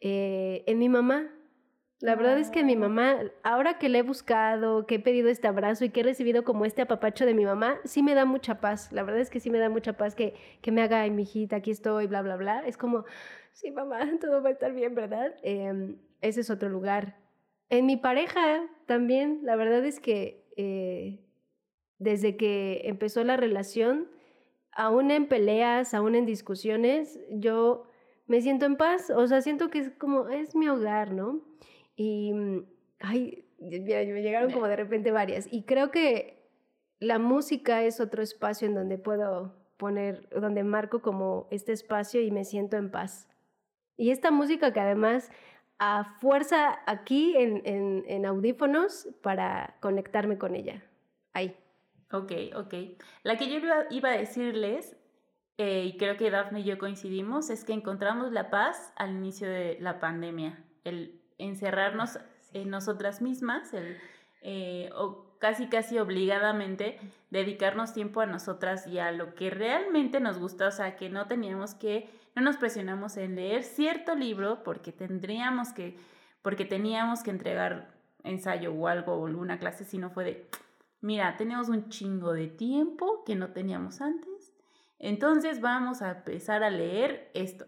[0.00, 1.30] Eh, en mi mamá,
[2.00, 5.48] la verdad es que mi mamá, ahora que le he buscado, que he pedido este
[5.48, 8.60] abrazo y que he recibido como este apapacho de mi mamá, sí me da mucha
[8.60, 8.92] paz.
[8.92, 11.56] La verdad es que sí me da mucha paz que, que me haga, mi hijita,
[11.56, 12.60] aquí estoy, bla, bla, bla.
[12.66, 13.04] Es como,
[13.52, 15.34] sí, mamá, todo va a estar bien, ¿verdad?
[15.42, 17.16] Em, ese es otro lugar.
[17.68, 21.18] En mi pareja también, la verdad es que eh,
[21.98, 24.08] desde que empezó la relación,
[24.70, 27.88] aún en peleas, aún en discusiones, yo
[28.28, 29.10] me siento en paz.
[29.10, 31.42] O sea, siento que es como, es mi hogar, ¿no?
[31.98, 32.64] Y, mm,
[33.00, 35.48] ay, mira, me llegaron como de repente varias.
[35.52, 36.48] Y creo que
[37.00, 42.30] la música es otro espacio en donde puedo poner, donde marco como este espacio y
[42.30, 43.28] me siento en paz.
[43.96, 45.30] Y esta música que además
[45.80, 50.84] a fuerza aquí en, en, en audífonos para conectarme con ella.
[51.32, 51.56] Ahí.
[52.12, 52.74] Ok, ok.
[53.24, 53.58] La que yo
[53.90, 54.96] iba, a decirles,
[55.56, 59.48] eh, y creo que Daphne y yo coincidimos, es que encontramos la paz al inicio
[59.48, 60.64] de la pandemia.
[60.84, 62.18] El encerrarnos
[62.52, 63.96] en nosotras mismas, el,
[64.42, 66.98] eh, o casi casi obligadamente
[67.30, 71.26] dedicarnos tiempo a nosotras y a lo que realmente nos gusta, o sea, que no
[71.26, 75.98] teníamos que, no nos presionamos en leer cierto libro porque tendríamos que,
[76.42, 77.88] porque teníamos que entregar
[78.24, 80.46] ensayo o algo o alguna clase, sino fue de,
[81.00, 84.52] mira, tenemos un chingo de tiempo que no teníamos antes,
[84.98, 87.66] entonces vamos a empezar a leer esto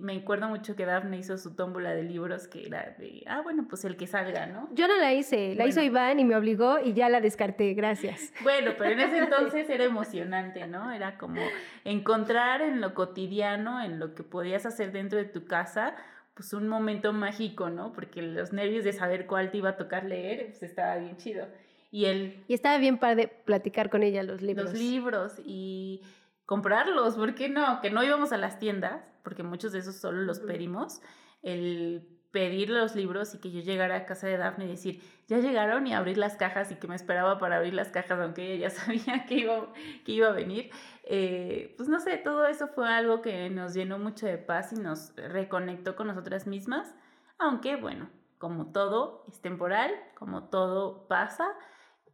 [0.00, 3.66] me acuerdo mucho que Daphne hizo su tómbola de libros que era de, ah, bueno,
[3.68, 4.68] pues el que salga, ¿no?
[4.72, 8.32] Yo no la hice, la hizo Iván y me obligó y ya la descarté, gracias.
[8.42, 10.90] Bueno, pero en ese entonces era emocionante, ¿no?
[10.90, 11.40] Era como
[11.84, 15.94] encontrar en lo cotidiano, en lo que podías hacer dentro de tu casa,
[16.34, 17.92] pues un momento mágico, ¿no?
[17.92, 21.46] Porque los nervios de saber cuál te iba a tocar leer, pues estaba bien chido.
[21.90, 22.42] Y él...
[22.48, 24.72] Y estaba bien para platicar con ella los libros.
[24.72, 26.02] Los libros y
[26.48, 27.82] comprarlos, ¿por qué no?
[27.82, 31.02] Que no íbamos a las tiendas, porque muchos de esos solo los pedimos,
[31.42, 35.40] el pedir los libros y que yo llegara a casa de Daphne y decir, ya
[35.40, 38.68] llegaron y abrir las cajas y que me esperaba para abrir las cajas, aunque ella
[38.68, 39.74] ya sabía que iba,
[40.06, 40.70] que iba a venir.
[41.04, 44.76] Eh, pues no sé, todo eso fue algo que nos llenó mucho de paz y
[44.76, 46.94] nos reconectó con nosotras mismas,
[47.38, 51.46] aunque bueno, como todo es temporal, como todo pasa,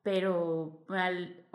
[0.03, 0.85] pero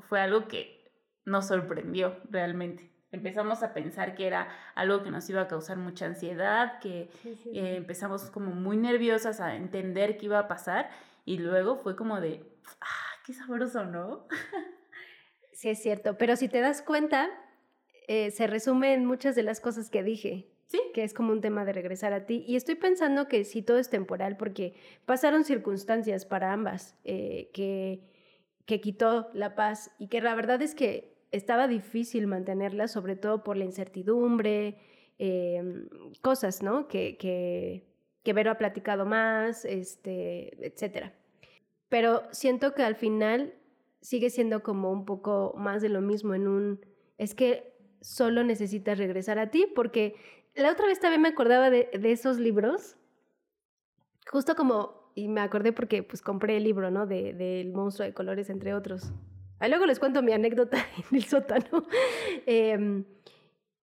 [0.07, 0.78] fue algo que
[1.25, 2.91] nos sorprendió realmente.
[3.11, 7.75] Empezamos a pensar que era algo que nos iba a causar mucha ansiedad, que eh,
[7.77, 10.89] empezamos como muy nerviosas a entender qué iba a pasar
[11.25, 12.45] y luego fue como de,
[12.81, 14.27] ah, qué sabroso, ¿no?
[15.53, 17.29] sí, es cierto, pero si te das cuenta,
[18.07, 20.47] eh, se resume en muchas de las cosas que dije.
[20.65, 20.79] Sí.
[20.93, 22.43] Que es como un tema de regresar a ti.
[22.47, 28.01] Y estoy pensando que sí todo es temporal porque pasaron circunstancias para ambas eh, que,
[28.69, 33.43] que quitó la paz y que la verdad es que estaba difícil mantenerla, sobre todo
[33.43, 34.77] por la incertidumbre,
[35.17, 35.89] em,
[36.21, 36.87] cosas, ¿no?
[36.87, 37.87] Que, que,
[38.21, 41.11] que Vero ha platicado más, este, etc.
[41.89, 43.55] Pero siento que al final
[44.01, 46.85] sigue siendo como un poco más de lo mismo en un...
[47.17, 50.13] Es que solo necesitas regresar a ti, porque
[50.53, 52.97] la otra vez también me acordaba de, de esos libros,
[54.31, 57.05] justo como, y me acordé porque pues compré el libro, ¿no?
[57.07, 59.11] De, del monstruo de colores, entre otros.
[59.59, 60.77] Ahí luego les cuento mi anécdota
[61.11, 61.85] en el sótano.
[62.45, 63.03] Em,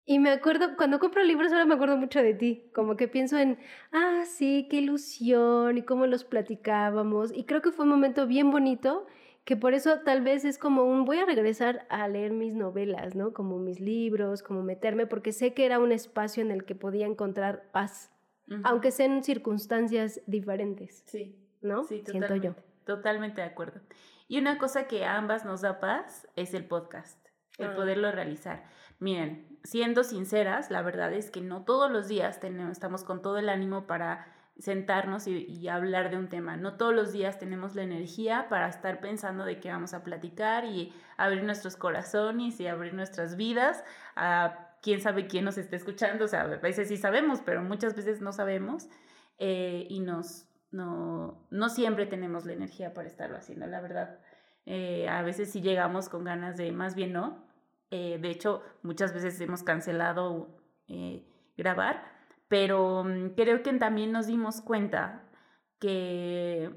[0.05, 3.37] y me acuerdo, cuando compro libros ahora me acuerdo mucho de ti, como que pienso
[3.37, 3.57] en,
[3.91, 7.31] ah, sí, qué ilusión y cómo los platicábamos.
[7.33, 9.05] Y creo que fue un momento bien bonito,
[9.45, 13.15] que por eso tal vez es como un, voy a regresar a leer mis novelas,
[13.15, 13.33] ¿no?
[13.33, 17.05] Como mis libros, como meterme, porque sé que era un espacio en el que podía
[17.05, 18.10] encontrar paz,
[18.63, 21.03] aunque sean circunstancias diferentes.
[21.05, 21.35] Sí.
[21.61, 21.83] ¿No?
[21.83, 22.55] Sí, Siento yo.
[22.85, 23.81] Totalmente de acuerdo.
[24.27, 27.19] Y una cosa que a ambas nos da paz es el podcast,
[27.57, 27.75] el ah.
[27.75, 28.63] poderlo realizar.
[28.99, 33.37] Miren, siendo sinceras, la verdad es que no todos los días tenemos, estamos con todo
[33.37, 34.27] el ánimo para
[34.57, 36.55] sentarnos y, hablar de un tema.
[36.55, 40.65] No todos los días tenemos la energía para estar pensando de qué vamos a platicar
[40.65, 43.83] y abrir nuestros corazones y abrir nuestras vidas
[44.15, 46.25] a quién sabe quién nos está escuchando.
[46.25, 48.89] O sea, a veces sí sabemos, pero muchas veces no sabemos
[49.37, 54.19] eh, y nos, no, no siempre tenemos la energía para estarlo haciendo, la verdad.
[54.65, 57.45] Eh, a veces sí llegamos con ganas de más bien no.
[57.91, 60.57] Eh, de hecho, muchas veces hemos cancelado
[61.57, 62.03] grabar,
[62.49, 65.23] pero mm, creo que también nos dimos cuenta
[65.79, 66.69] que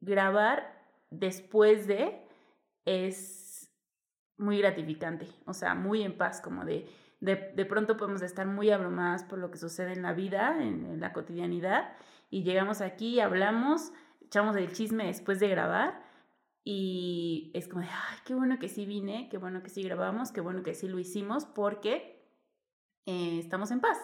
[0.00, 2.22] grabar después de
[2.84, 3.47] es
[4.38, 6.88] muy gratificante, o sea, muy en paz, como de,
[7.20, 10.86] de, de pronto podemos estar muy abrumadas por lo que sucede en la vida, en,
[10.86, 11.92] en la cotidianidad,
[12.30, 16.02] y llegamos aquí, hablamos, echamos el chisme después de grabar
[16.62, 20.32] y es como de, ay, qué bueno que sí vine, qué bueno que sí grabamos,
[20.32, 22.22] qué bueno que sí lo hicimos porque
[23.06, 23.98] eh, estamos en paz.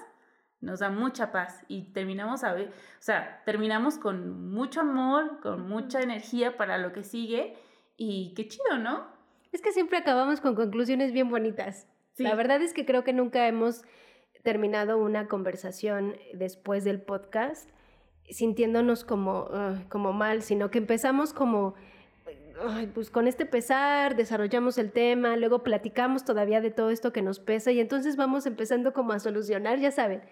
[0.61, 5.69] Nos da mucha paz y terminamos a ver, o sea, terminamos con mucho amor, con
[5.69, 7.55] mucha energía para lo que sigue
[7.99, 9.14] y qué chido, ¿no?
[9.55, 11.87] Es que siempre acabamos con conclusiones bien bonitas.
[12.19, 13.85] La verdad es que creo que nunca hemos
[14.43, 17.71] terminado una conversación después del podcast
[18.29, 21.77] sintiéndonos como, uh, como mal, sino que empezamos como
[22.69, 27.23] ay, pues con este pesar desarrollamos el tema, luego platicamos todavía de todo esto que
[27.23, 30.23] nos pesa y entonces vamos empezando como a solucionar, ya saben.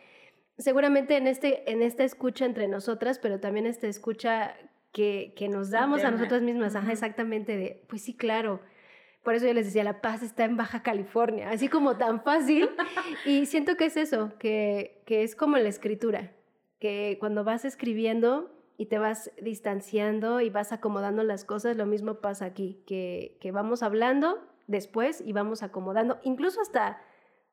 [0.59, 4.57] Seguramente en, este, en esta escucha entre nosotras, pero también esta escucha
[4.91, 8.61] que, que nos damos a nosotras mismas, ajá, exactamente, de, pues sí, claro.
[9.23, 12.69] Por eso yo les decía, la paz está en Baja California, así como tan fácil.
[13.27, 16.33] y siento que es eso, que, que es como la escritura,
[16.81, 22.15] que cuando vas escribiendo, y te vas distanciando y vas acomodando las cosas, lo mismo
[22.15, 27.01] pasa aquí, que, que vamos hablando después y vamos acomodando, incluso hasta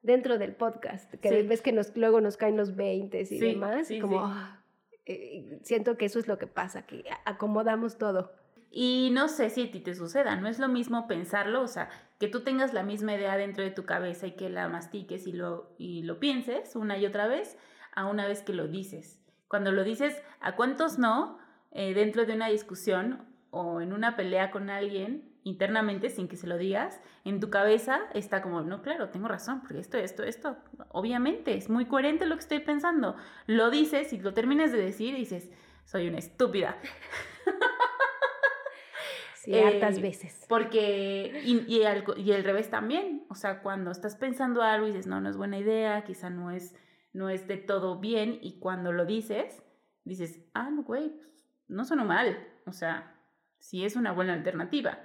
[0.02, 4.22] dentro del podcast, que ves que nos, luego nos caen los 20 y demás, como
[4.22, 4.64] ah,
[5.06, 8.32] eh, siento que eso es lo que pasa, que acomodamos todo.
[8.72, 11.90] Y no sé si a ti te suceda, no es lo mismo pensarlo, o sea,
[12.20, 15.32] que tú tengas la misma idea dentro de tu cabeza y que la mastiques y
[15.32, 17.58] lo, y lo pienses una y otra vez,
[17.96, 19.20] a una vez que lo dices.
[19.48, 21.40] Cuando lo dices, ¿a cuántos no?
[21.72, 26.46] Eh, dentro de una discusión o en una pelea con alguien internamente sin que se
[26.46, 30.58] lo digas, en tu cabeza está como, no, claro, tengo razón, porque esto, esto, esto,
[30.90, 33.16] obviamente, es muy coherente lo que estoy pensando.
[33.48, 35.52] Lo dices y lo terminas de decir y dices,
[35.86, 36.78] soy una estúpida.
[39.54, 40.46] Sí, hartas eh, veces.
[40.48, 44.92] Porque, y, y, el, y el revés también, o sea, cuando estás pensando algo y
[44.92, 46.76] dices, no, no es buena idea, quizá no es
[47.14, 49.64] no es de todo bien y cuando lo dices,
[50.04, 52.48] dices, ah, no, güey, pues, no suena mal.
[52.66, 53.16] O sea,
[53.60, 55.00] sí es una buena alternativa.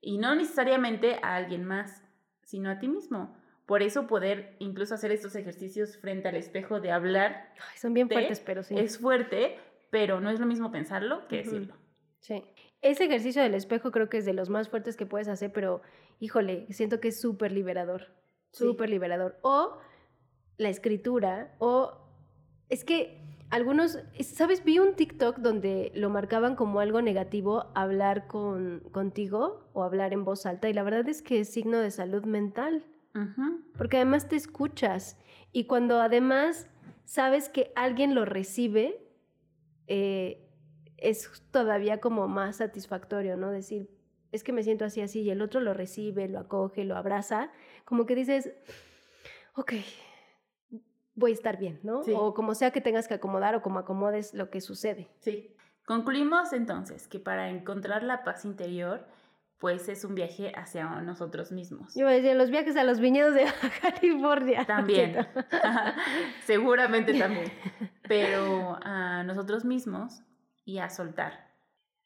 [0.00, 2.02] Y no necesariamente a alguien más,
[2.42, 3.36] sino a ti mismo.
[3.66, 7.52] Por eso poder incluso hacer estos ejercicios frente al espejo de hablar.
[7.76, 8.76] son bien fuertes, pero sí.
[8.76, 9.58] Es fuerte,
[9.90, 11.76] pero no es lo mismo pensarlo que decirlo.
[12.20, 12.44] Sí.
[12.82, 15.82] Ese ejercicio del espejo creo que es de los más fuertes que puedes hacer, pero
[16.18, 18.08] híjole, siento que es súper liberador.
[18.50, 19.38] Súper liberador.
[19.42, 19.78] O
[20.58, 21.92] la escritura o
[22.68, 24.64] es que algunos, ¿sabes?
[24.64, 30.24] Vi un TikTok donde lo marcaban como algo negativo hablar con, contigo o hablar en
[30.24, 32.86] voz alta y la verdad es que es signo de salud mental.
[33.76, 35.18] Porque además te escuchas
[35.52, 36.66] y cuando además
[37.04, 39.06] sabes que alguien lo recibe,
[39.86, 40.48] eh,
[41.02, 43.50] es todavía como más satisfactorio, ¿no?
[43.50, 43.90] Decir,
[44.30, 47.50] es que me siento así, así, y el otro lo recibe, lo acoge, lo abraza,
[47.84, 48.52] como que dices,
[49.54, 49.74] ok,
[51.14, 52.00] voy a estar bien, ¿no?
[52.00, 55.10] O como sea que tengas que acomodar o como acomodes lo que sucede.
[55.20, 55.54] Sí.
[55.84, 59.04] Concluimos entonces que para encontrar la paz interior,
[59.58, 61.94] pues es un viaje hacia nosotros mismos.
[61.94, 63.44] Yo decía, los viajes a los viñedos de
[63.82, 64.64] California.
[64.64, 65.26] También.
[66.44, 67.52] Seguramente también.
[68.08, 70.22] Pero a nosotros mismos
[70.64, 71.50] y a soltar.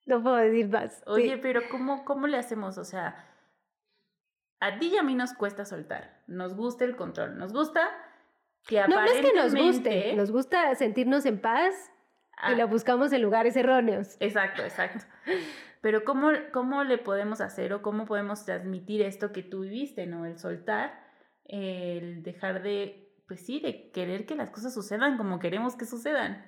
[0.04, 1.02] No puedo decir más.
[1.06, 2.78] Oye, pero ¿cómo, ¿cómo le hacemos?
[2.78, 3.28] O sea,
[4.60, 6.22] a ti y a mí nos cuesta soltar.
[6.26, 7.38] Nos gusta el control.
[7.38, 7.90] Nos gusta
[8.70, 11.74] no, no es que nos guste, nos gusta sentirnos en paz
[12.48, 12.54] y ah.
[12.56, 14.16] lo buscamos en lugares erróneos.
[14.20, 15.04] Exacto, exacto.
[15.80, 20.26] Pero ¿cómo, ¿cómo le podemos hacer o cómo podemos transmitir esto que tú viviste, ¿no?
[20.26, 20.98] El soltar,
[21.44, 26.44] el dejar de, pues sí, de querer que las cosas sucedan como queremos que sucedan.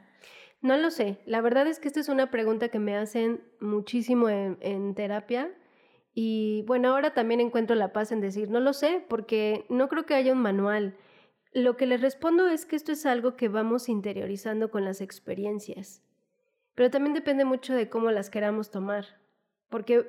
[0.61, 1.21] No lo sé.
[1.25, 5.51] La verdad es que esta es una pregunta que me hacen muchísimo en, terapia.
[6.15, 10.05] Y bueno, ahora también encuentro la paz en decir, no lo sé, porque no creo
[10.05, 10.97] que haya un manual.
[11.53, 16.03] Lo que les respondo es que esto es algo que vamos interiorizando con las experiencias,
[16.75, 19.07] pero también depende mucho de cómo las queramos tomar,
[19.71, 20.09] porque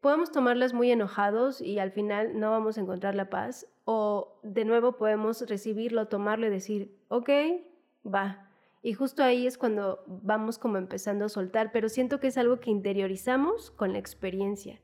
[0.00, 4.64] podemos tomarlas muy enojados y al final no vamos a encontrar la paz, o de
[4.64, 7.28] nuevo podemos recibirlo, tomarlo y decir, ok,
[8.06, 8.49] va.
[8.82, 12.60] Y justo ahí es cuando vamos como empezando a soltar, pero siento que es algo
[12.60, 14.80] que interiorizamos con la experiencia.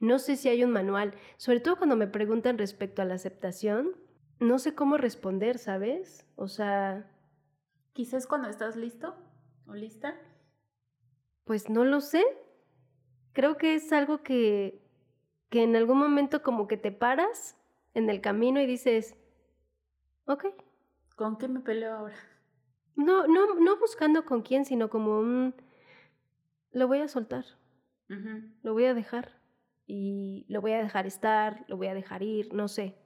[0.00, 3.96] No sé si hay un manual, sobre todo cuando me preguntan respecto a la aceptación,
[4.38, 6.26] no sé cómo responder, ¿sabes?
[6.36, 7.10] O sea...
[7.94, 9.16] Quizás cuando estás listo
[9.66, 10.14] o lista.
[11.44, 12.22] Pues no lo sé.
[13.32, 14.86] Creo que es algo que,
[15.48, 17.56] que en algún momento como que te paras
[17.94, 19.16] en el camino y dices,
[20.26, 20.44] ok.
[21.16, 22.16] ¿Con qué me peleo ahora?
[22.98, 25.54] No, no, no buscando con quién, sino como un,
[26.72, 27.44] lo voy a soltar,
[28.08, 29.40] lo voy a dejar
[29.86, 32.96] y lo voy a dejar estar, lo voy a dejar ir, no sé.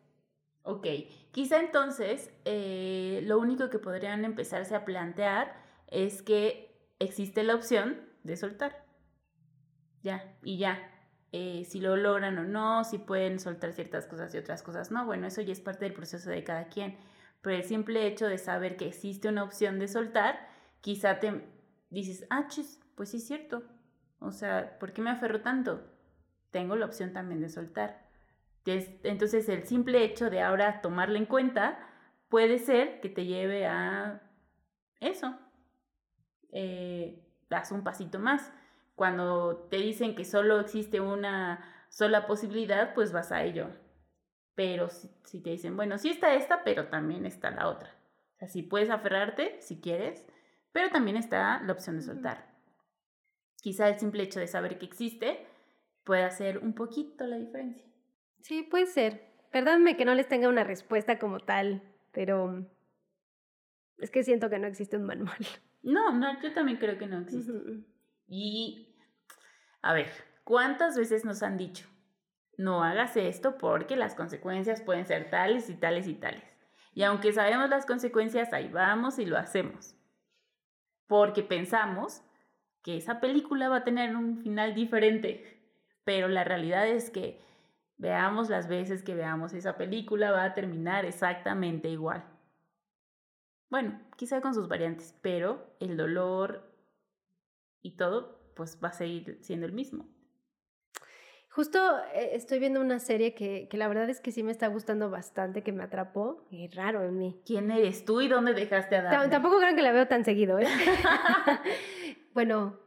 [0.62, 0.86] Ok,
[1.30, 5.54] quizá entonces eh, lo único que podrían empezarse a plantear
[5.88, 8.86] es que existe la opción de soltar.
[10.02, 10.88] Ya, y ya.
[11.32, 15.04] Eh, si lo logran o no, si pueden soltar ciertas cosas y otras cosas no,
[15.04, 16.96] bueno, eso ya es parte del proceso de cada quien.
[17.42, 20.48] Pero el simple hecho de saber que existe una opción de soltar,
[20.80, 21.42] quizá te
[21.90, 23.64] dices, ah, chis, pues sí es cierto.
[24.20, 25.82] O sea, ¿por qué me aferro tanto?
[26.50, 28.08] Tengo la opción también de soltar.
[28.64, 31.78] Entonces- el simple hecho de ahora tomarla en cuenta
[32.28, 34.22] puede ser que te lleve a
[35.00, 35.36] eso.
[36.52, 38.52] Eh, das un pasito más.
[38.94, 43.68] Cuando te dicen que solo existe una sola posibilidad, pues vas a ello.
[44.54, 47.90] Pero si, si te dicen, bueno, sí está esta, pero también está la otra.
[48.34, 50.24] O sea, sí puedes aferrarte si quieres,
[50.72, 52.52] pero también está la opción de soltar.
[53.62, 55.46] Quizá el simple hecho de saber que existe
[56.04, 57.86] puede hacer un poquito la diferencia.
[58.40, 59.32] Sí, puede ser.
[59.52, 62.66] Perdónme que no les tenga una respuesta como tal, pero
[63.98, 65.38] es que siento que no existe un manual.
[65.84, 67.52] No, no, yo también creo que no existe.
[68.28, 68.94] Y,
[69.82, 70.12] a ver,
[70.44, 71.88] ¿cuántas veces nos han dicho?
[72.56, 76.44] No hagas esto porque las consecuencias pueden ser tales y tales y tales.
[76.94, 79.96] Y aunque sabemos las consecuencias, ahí vamos y lo hacemos.
[81.06, 82.22] Porque pensamos
[82.82, 85.60] que esa película va a tener un final diferente.
[86.04, 87.40] Pero la realidad es que
[87.96, 92.24] veamos las veces que veamos esa película, va a terminar exactamente igual.
[93.70, 96.68] Bueno, quizá con sus variantes, pero el dolor
[97.80, 100.06] y todo, pues va a seguir siendo el mismo.
[101.54, 101.78] Justo
[102.14, 105.10] eh, estoy viendo una serie que, que la verdad es que sí me está gustando
[105.10, 106.46] bastante, que me atrapó.
[106.50, 107.42] Y raro en mí.
[107.44, 109.28] ¿Quién eres tú y dónde dejaste a Daphne?
[109.28, 110.66] Tampoco crean que la veo tan seguido, ¿eh?
[112.34, 112.78] bueno,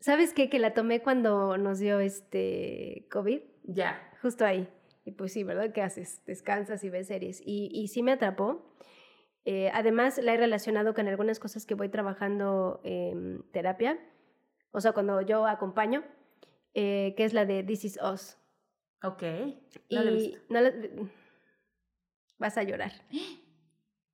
[0.00, 0.50] ¿sabes qué?
[0.50, 3.98] Que la tomé cuando nos dio este COVID, Ya.
[4.20, 4.68] justo ahí.
[5.04, 5.72] Y pues sí, ¿verdad?
[5.72, 6.22] ¿Qué haces?
[6.26, 7.40] Descansas y ves series.
[7.44, 8.76] Y, y sí me atrapó.
[9.46, 13.98] Eh, además, la he relacionado con algunas cosas que voy trabajando en terapia.
[14.70, 16.04] O sea, cuando yo acompaño,
[16.74, 18.38] eh, que es la de This Is Us.
[19.02, 19.22] Ok.
[19.88, 20.38] Y No lo he visto.
[20.48, 20.72] no la-
[22.38, 22.92] vas a llorar.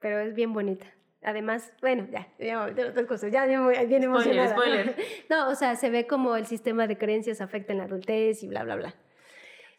[0.00, 0.86] Pero es bien bonita.
[1.22, 4.50] Además, bueno, ya, ya otras cosas, ya, ya bien Spoiler, emocionada.
[4.50, 4.96] spoiler.
[5.30, 8.48] No, o sea, se ve como el sistema de creencias afecta en la adultez y
[8.48, 8.94] bla, bla, bla.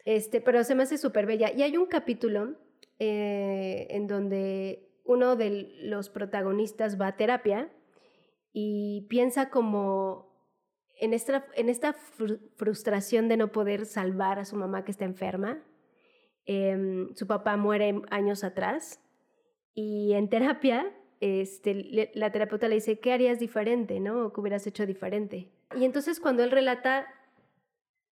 [0.04, 1.50] Este, pero se me hace súper bella.
[1.52, 2.56] Y hay un capítulo
[2.98, 7.70] eh, en donde uno de los protagonistas va a terapia
[8.52, 10.29] y piensa como
[11.00, 15.04] en esta, en esta fru- frustración de no poder salvar a su mamá que está
[15.04, 15.62] enferma.
[16.46, 19.00] Em, su papá muere años atrás
[19.74, 24.00] y en terapia este, la terapeuta le dice, ¿qué harías diferente?
[24.00, 24.26] ¿no?
[24.26, 25.50] ¿O ¿Qué hubieras hecho diferente?
[25.76, 27.06] Y entonces cuando él relata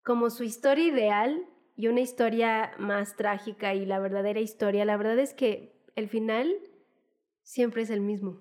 [0.03, 5.19] como su historia ideal y una historia más trágica y la verdadera historia, la verdad
[5.19, 6.55] es que el final
[7.43, 8.41] siempre es el mismo.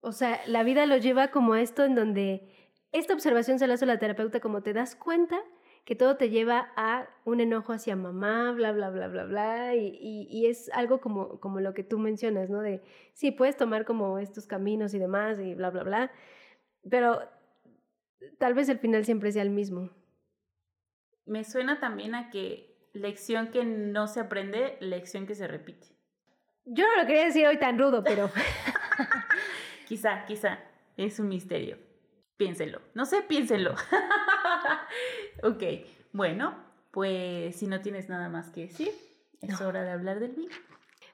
[0.00, 2.59] O sea, la vida lo lleva como a esto en donde
[2.92, 5.38] esta observación se la hace la terapeuta como te das cuenta
[5.84, 9.86] que todo te lleva a un enojo hacia mamá, bla, bla, bla, bla, bla, y,
[10.00, 12.60] y- y es algo como, como lo que tú mencionas, ¿no?
[12.60, 12.82] De,
[13.14, 16.12] sí, puedes tomar como estos caminos y demás, y bla, bla, bla,
[16.90, 17.20] pero
[18.38, 19.90] tal vez el final siempre sea el mismo.
[21.26, 25.86] Me suena también a que lección que no se aprende, lección que se repite.
[26.66, 28.30] Yo no lo quería decir hoy tan rudo, pero
[29.88, 30.58] Quizá, quizá.
[30.96, 31.78] Es un misterio.
[32.40, 32.80] Piénselo.
[32.94, 33.74] No sé, piénselo.
[35.42, 35.62] ok.
[36.14, 36.54] Bueno,
[36.90, 38.92] pues si no tienes nada más que decir,
[39.42, 40.54] es hora de hablar del vino.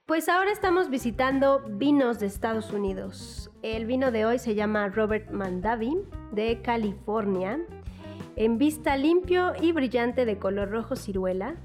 [0.07, 3.51] Pues ahora estamos visitando vinos de Estados Unidos.
[3.63, 5.97] El vino de hoy se llama Robert Mandavi
[6.31, 7.59] de California,
[8.37, 11.57] en vista limpio y brillante de color rojo ciruela,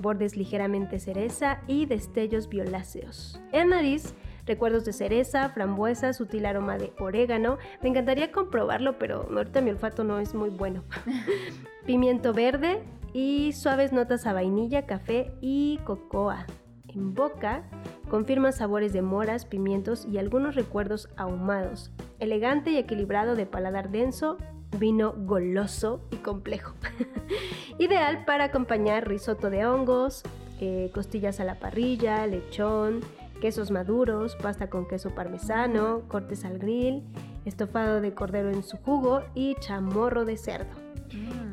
[0.00, 3.40] bordes ligeramente cereza y destellos violáceos.
[3.52, 4.12] En nariz,
[4.46, 7.58] recuerdos de cereza, frambuesa, sutil aroma de orégano.
[7.82, 10.84] Me encantaría comprobarlo, pero ahorita mi olfato no es muy bueno.
[11.86, 12.80] Pimiento verde
[13.12, 16.46] y suaves notas a vainilla, café y cocoa.
[16.88, 17.62] En boca,
[18.10, 21.90] confirma sabores de moras, pimientos y algunos recuerdos ahumados.
[22.18, 24.36] Elegante y equilibrado de paladar denso,
[24.78, 26.74] vino goloso y complejo.
[27.78, 30.22] Ideal para acompañar risotto de hongos,
[30.60, 33.00] eh, costillas a la parrilla, lechón,
[33.42, 37.02] quesos maduros, pasta con queso parmesano, cortes al grill,
[37.44, 40.70] estofado de cordero en su jugo y chamorro de cerdo.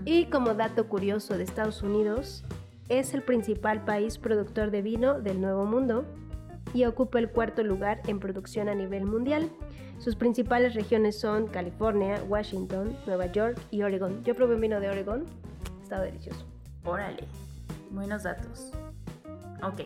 [0.06, 2.46] Y como dato curioso de Estados Unidos,
[2.90, 6.06] es el principal país productor de vino del Nuevo Mundo
[6.76, 9.50] y ocupa el cuarto lugar en producción a nivel mundial.
[9.98, 14.24] Sus principales regiones son California, Washington, Nueva York y Oregon.
[14.24, 15.26] Yo probé un vino de Oregon,
[15.82, 16.46] estaba delicioso.
[16.86, 17.24] Órale,
[17.90, 18.74] buenos datos.
[19.64, 19.82] Ok,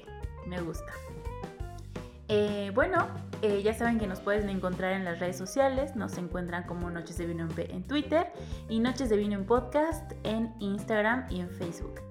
[0.45, 0.91] me gusta.
[2.29, 3.07] Eh, bueno,
[3.41, 5.95] eh, ya saben que nos pueden encontrar en las redes sociales.
[5.95, 8.27] Nos encuentran como Noches de Vino en, en Twitter
[8.69, 12.01] y Noches de Vino en Podcast en Instagram y en Facebook.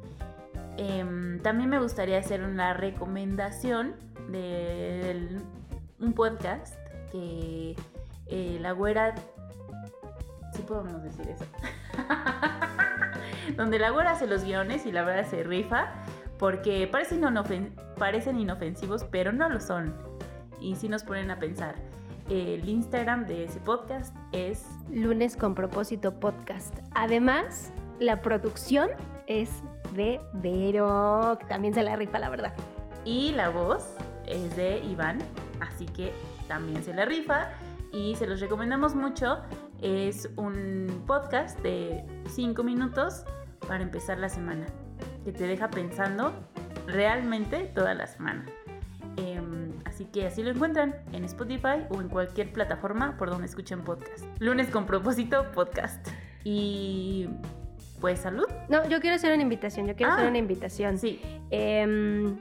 [0.77, 3.95] Em, también me gustaría hacer una recomendación
[4.31, 5.39] de
[6.01, 6.75] un podcast
[7.11, 7.77] que
[8.27, 9.15] eh, la güera...
[10.55, 11.45] Sí podemos decir eso.
[13.57, 15.93] Donde la güera hace los guiones y la verdad se rifa
[16.43, 19.95] porque parecen, inofen- parecen inofensivos, pero no lo son.
[20.61, 21.77] Y sí nos ponen a pensar.
[22.29, 26.77] El Instagram de ese podcast es Lunes con propósito podcast.
[26.97, 28.89] Además, la producción
[29.29, 29.51] es
[29.95, 32.53] de Vero, que también se la rifa, la verdad.
[33.05, 33.95] y la voz
[34.27, 35.19] es de Iván,
[35.61, 36.13] así que
[36.49, 37.51] también se la rifa
[37.93, 39.39] y se los recomendamos mucho.
[39.81, 43.23] Es un podcast de 5 minutos
[43.69, 44.67] para empezar la semana,
[45.25, 46.33] que te deja pensando
[46.87, 48.45] realmente toda la semana.
[49.17, 53.83] Em, así que así lo encuentran en Spotify o en cualquier plataforma por donde escuchen
[53.83, 54.25] podcast.
[54.39, 56.07] Lunes con propósito podcast.
[56.45, 57.29] Y
[58.01, 58.47] pues salud.
[58.69, 60.99] No, yo quiero hacer una invitación, yo quiero Ah, hacer una invitación.
[60.99, 61.21] Sí.
[61.51, 62.37] Em,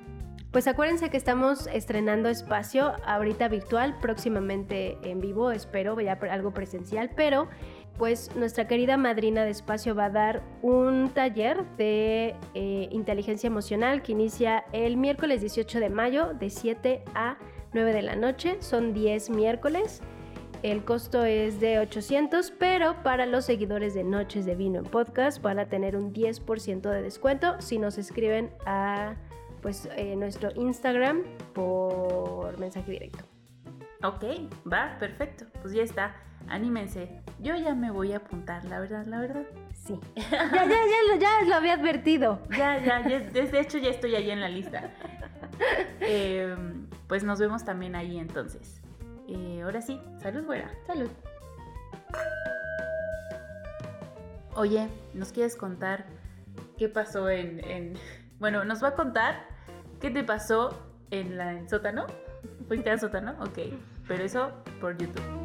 [0.51, 7.11] pues acuérdense que estamos estrenando espacio ahorita virtual, próximamente en vivo, espero, ya algo presencial,
[7.15, 7.47] pero
[7.97, 14.01] pues nuestra querida madrina de espacio va a dar un taller de eh, inteligencia emocional
[14.01, 17.37] que inicia el miércoles 18 de mayo de 7 a
[17.73, 20.01] 9 de la noche, son 10 miércoles.
[20.63, 25.41] El costo es de 800, pero para los seguidores de Noches de Vino en Podcast
[25.41, 29.15] van a tener un 10% de descuento si nos escriben a
[29.61, 31.23] pues, eh, nuestro Instagram
[31.53, 33.23] por mensaje directo.
[34.03, 34.23] Ok,
[34.71, 35.45] va, perfecto.
[35.61, 36.15] Pues ya está.
[36.47, 37.21] Anímense.
[37.39, 39.43] Yo ya me voy a apuntar, la verdad, la verdad.
[39.73, 39.99] Sí.
[40.15, 42.39] Ya, ya, ya, lo, ya lo había advertido.
[42.57, 44.91] Ya, ya, ya, de hecho ya estoy ahí en la lista.
[46.01, 46.55] Eh,
[47.07, 48.81] pues nos vemos también ahí entonces.
[49.27, 50.69] Eh, ahora sí, salud, güera.
[50.87, 51.09] Salud.
[54.55, 56.05] Oye, ¿nos quieres contar
[56.77, 57.93] qué pasó en, en-
[58.39, 59.45] Bueno, nos va a contar
[59.99, 60.77] qué te pasó
[61.11, 62.05] en la en sótano.
[62.67, 63.31] ¿Fuiste al sótano?
[63.39, 63.59] Ok,
[64.07, 65.40] pero eso por YouTube.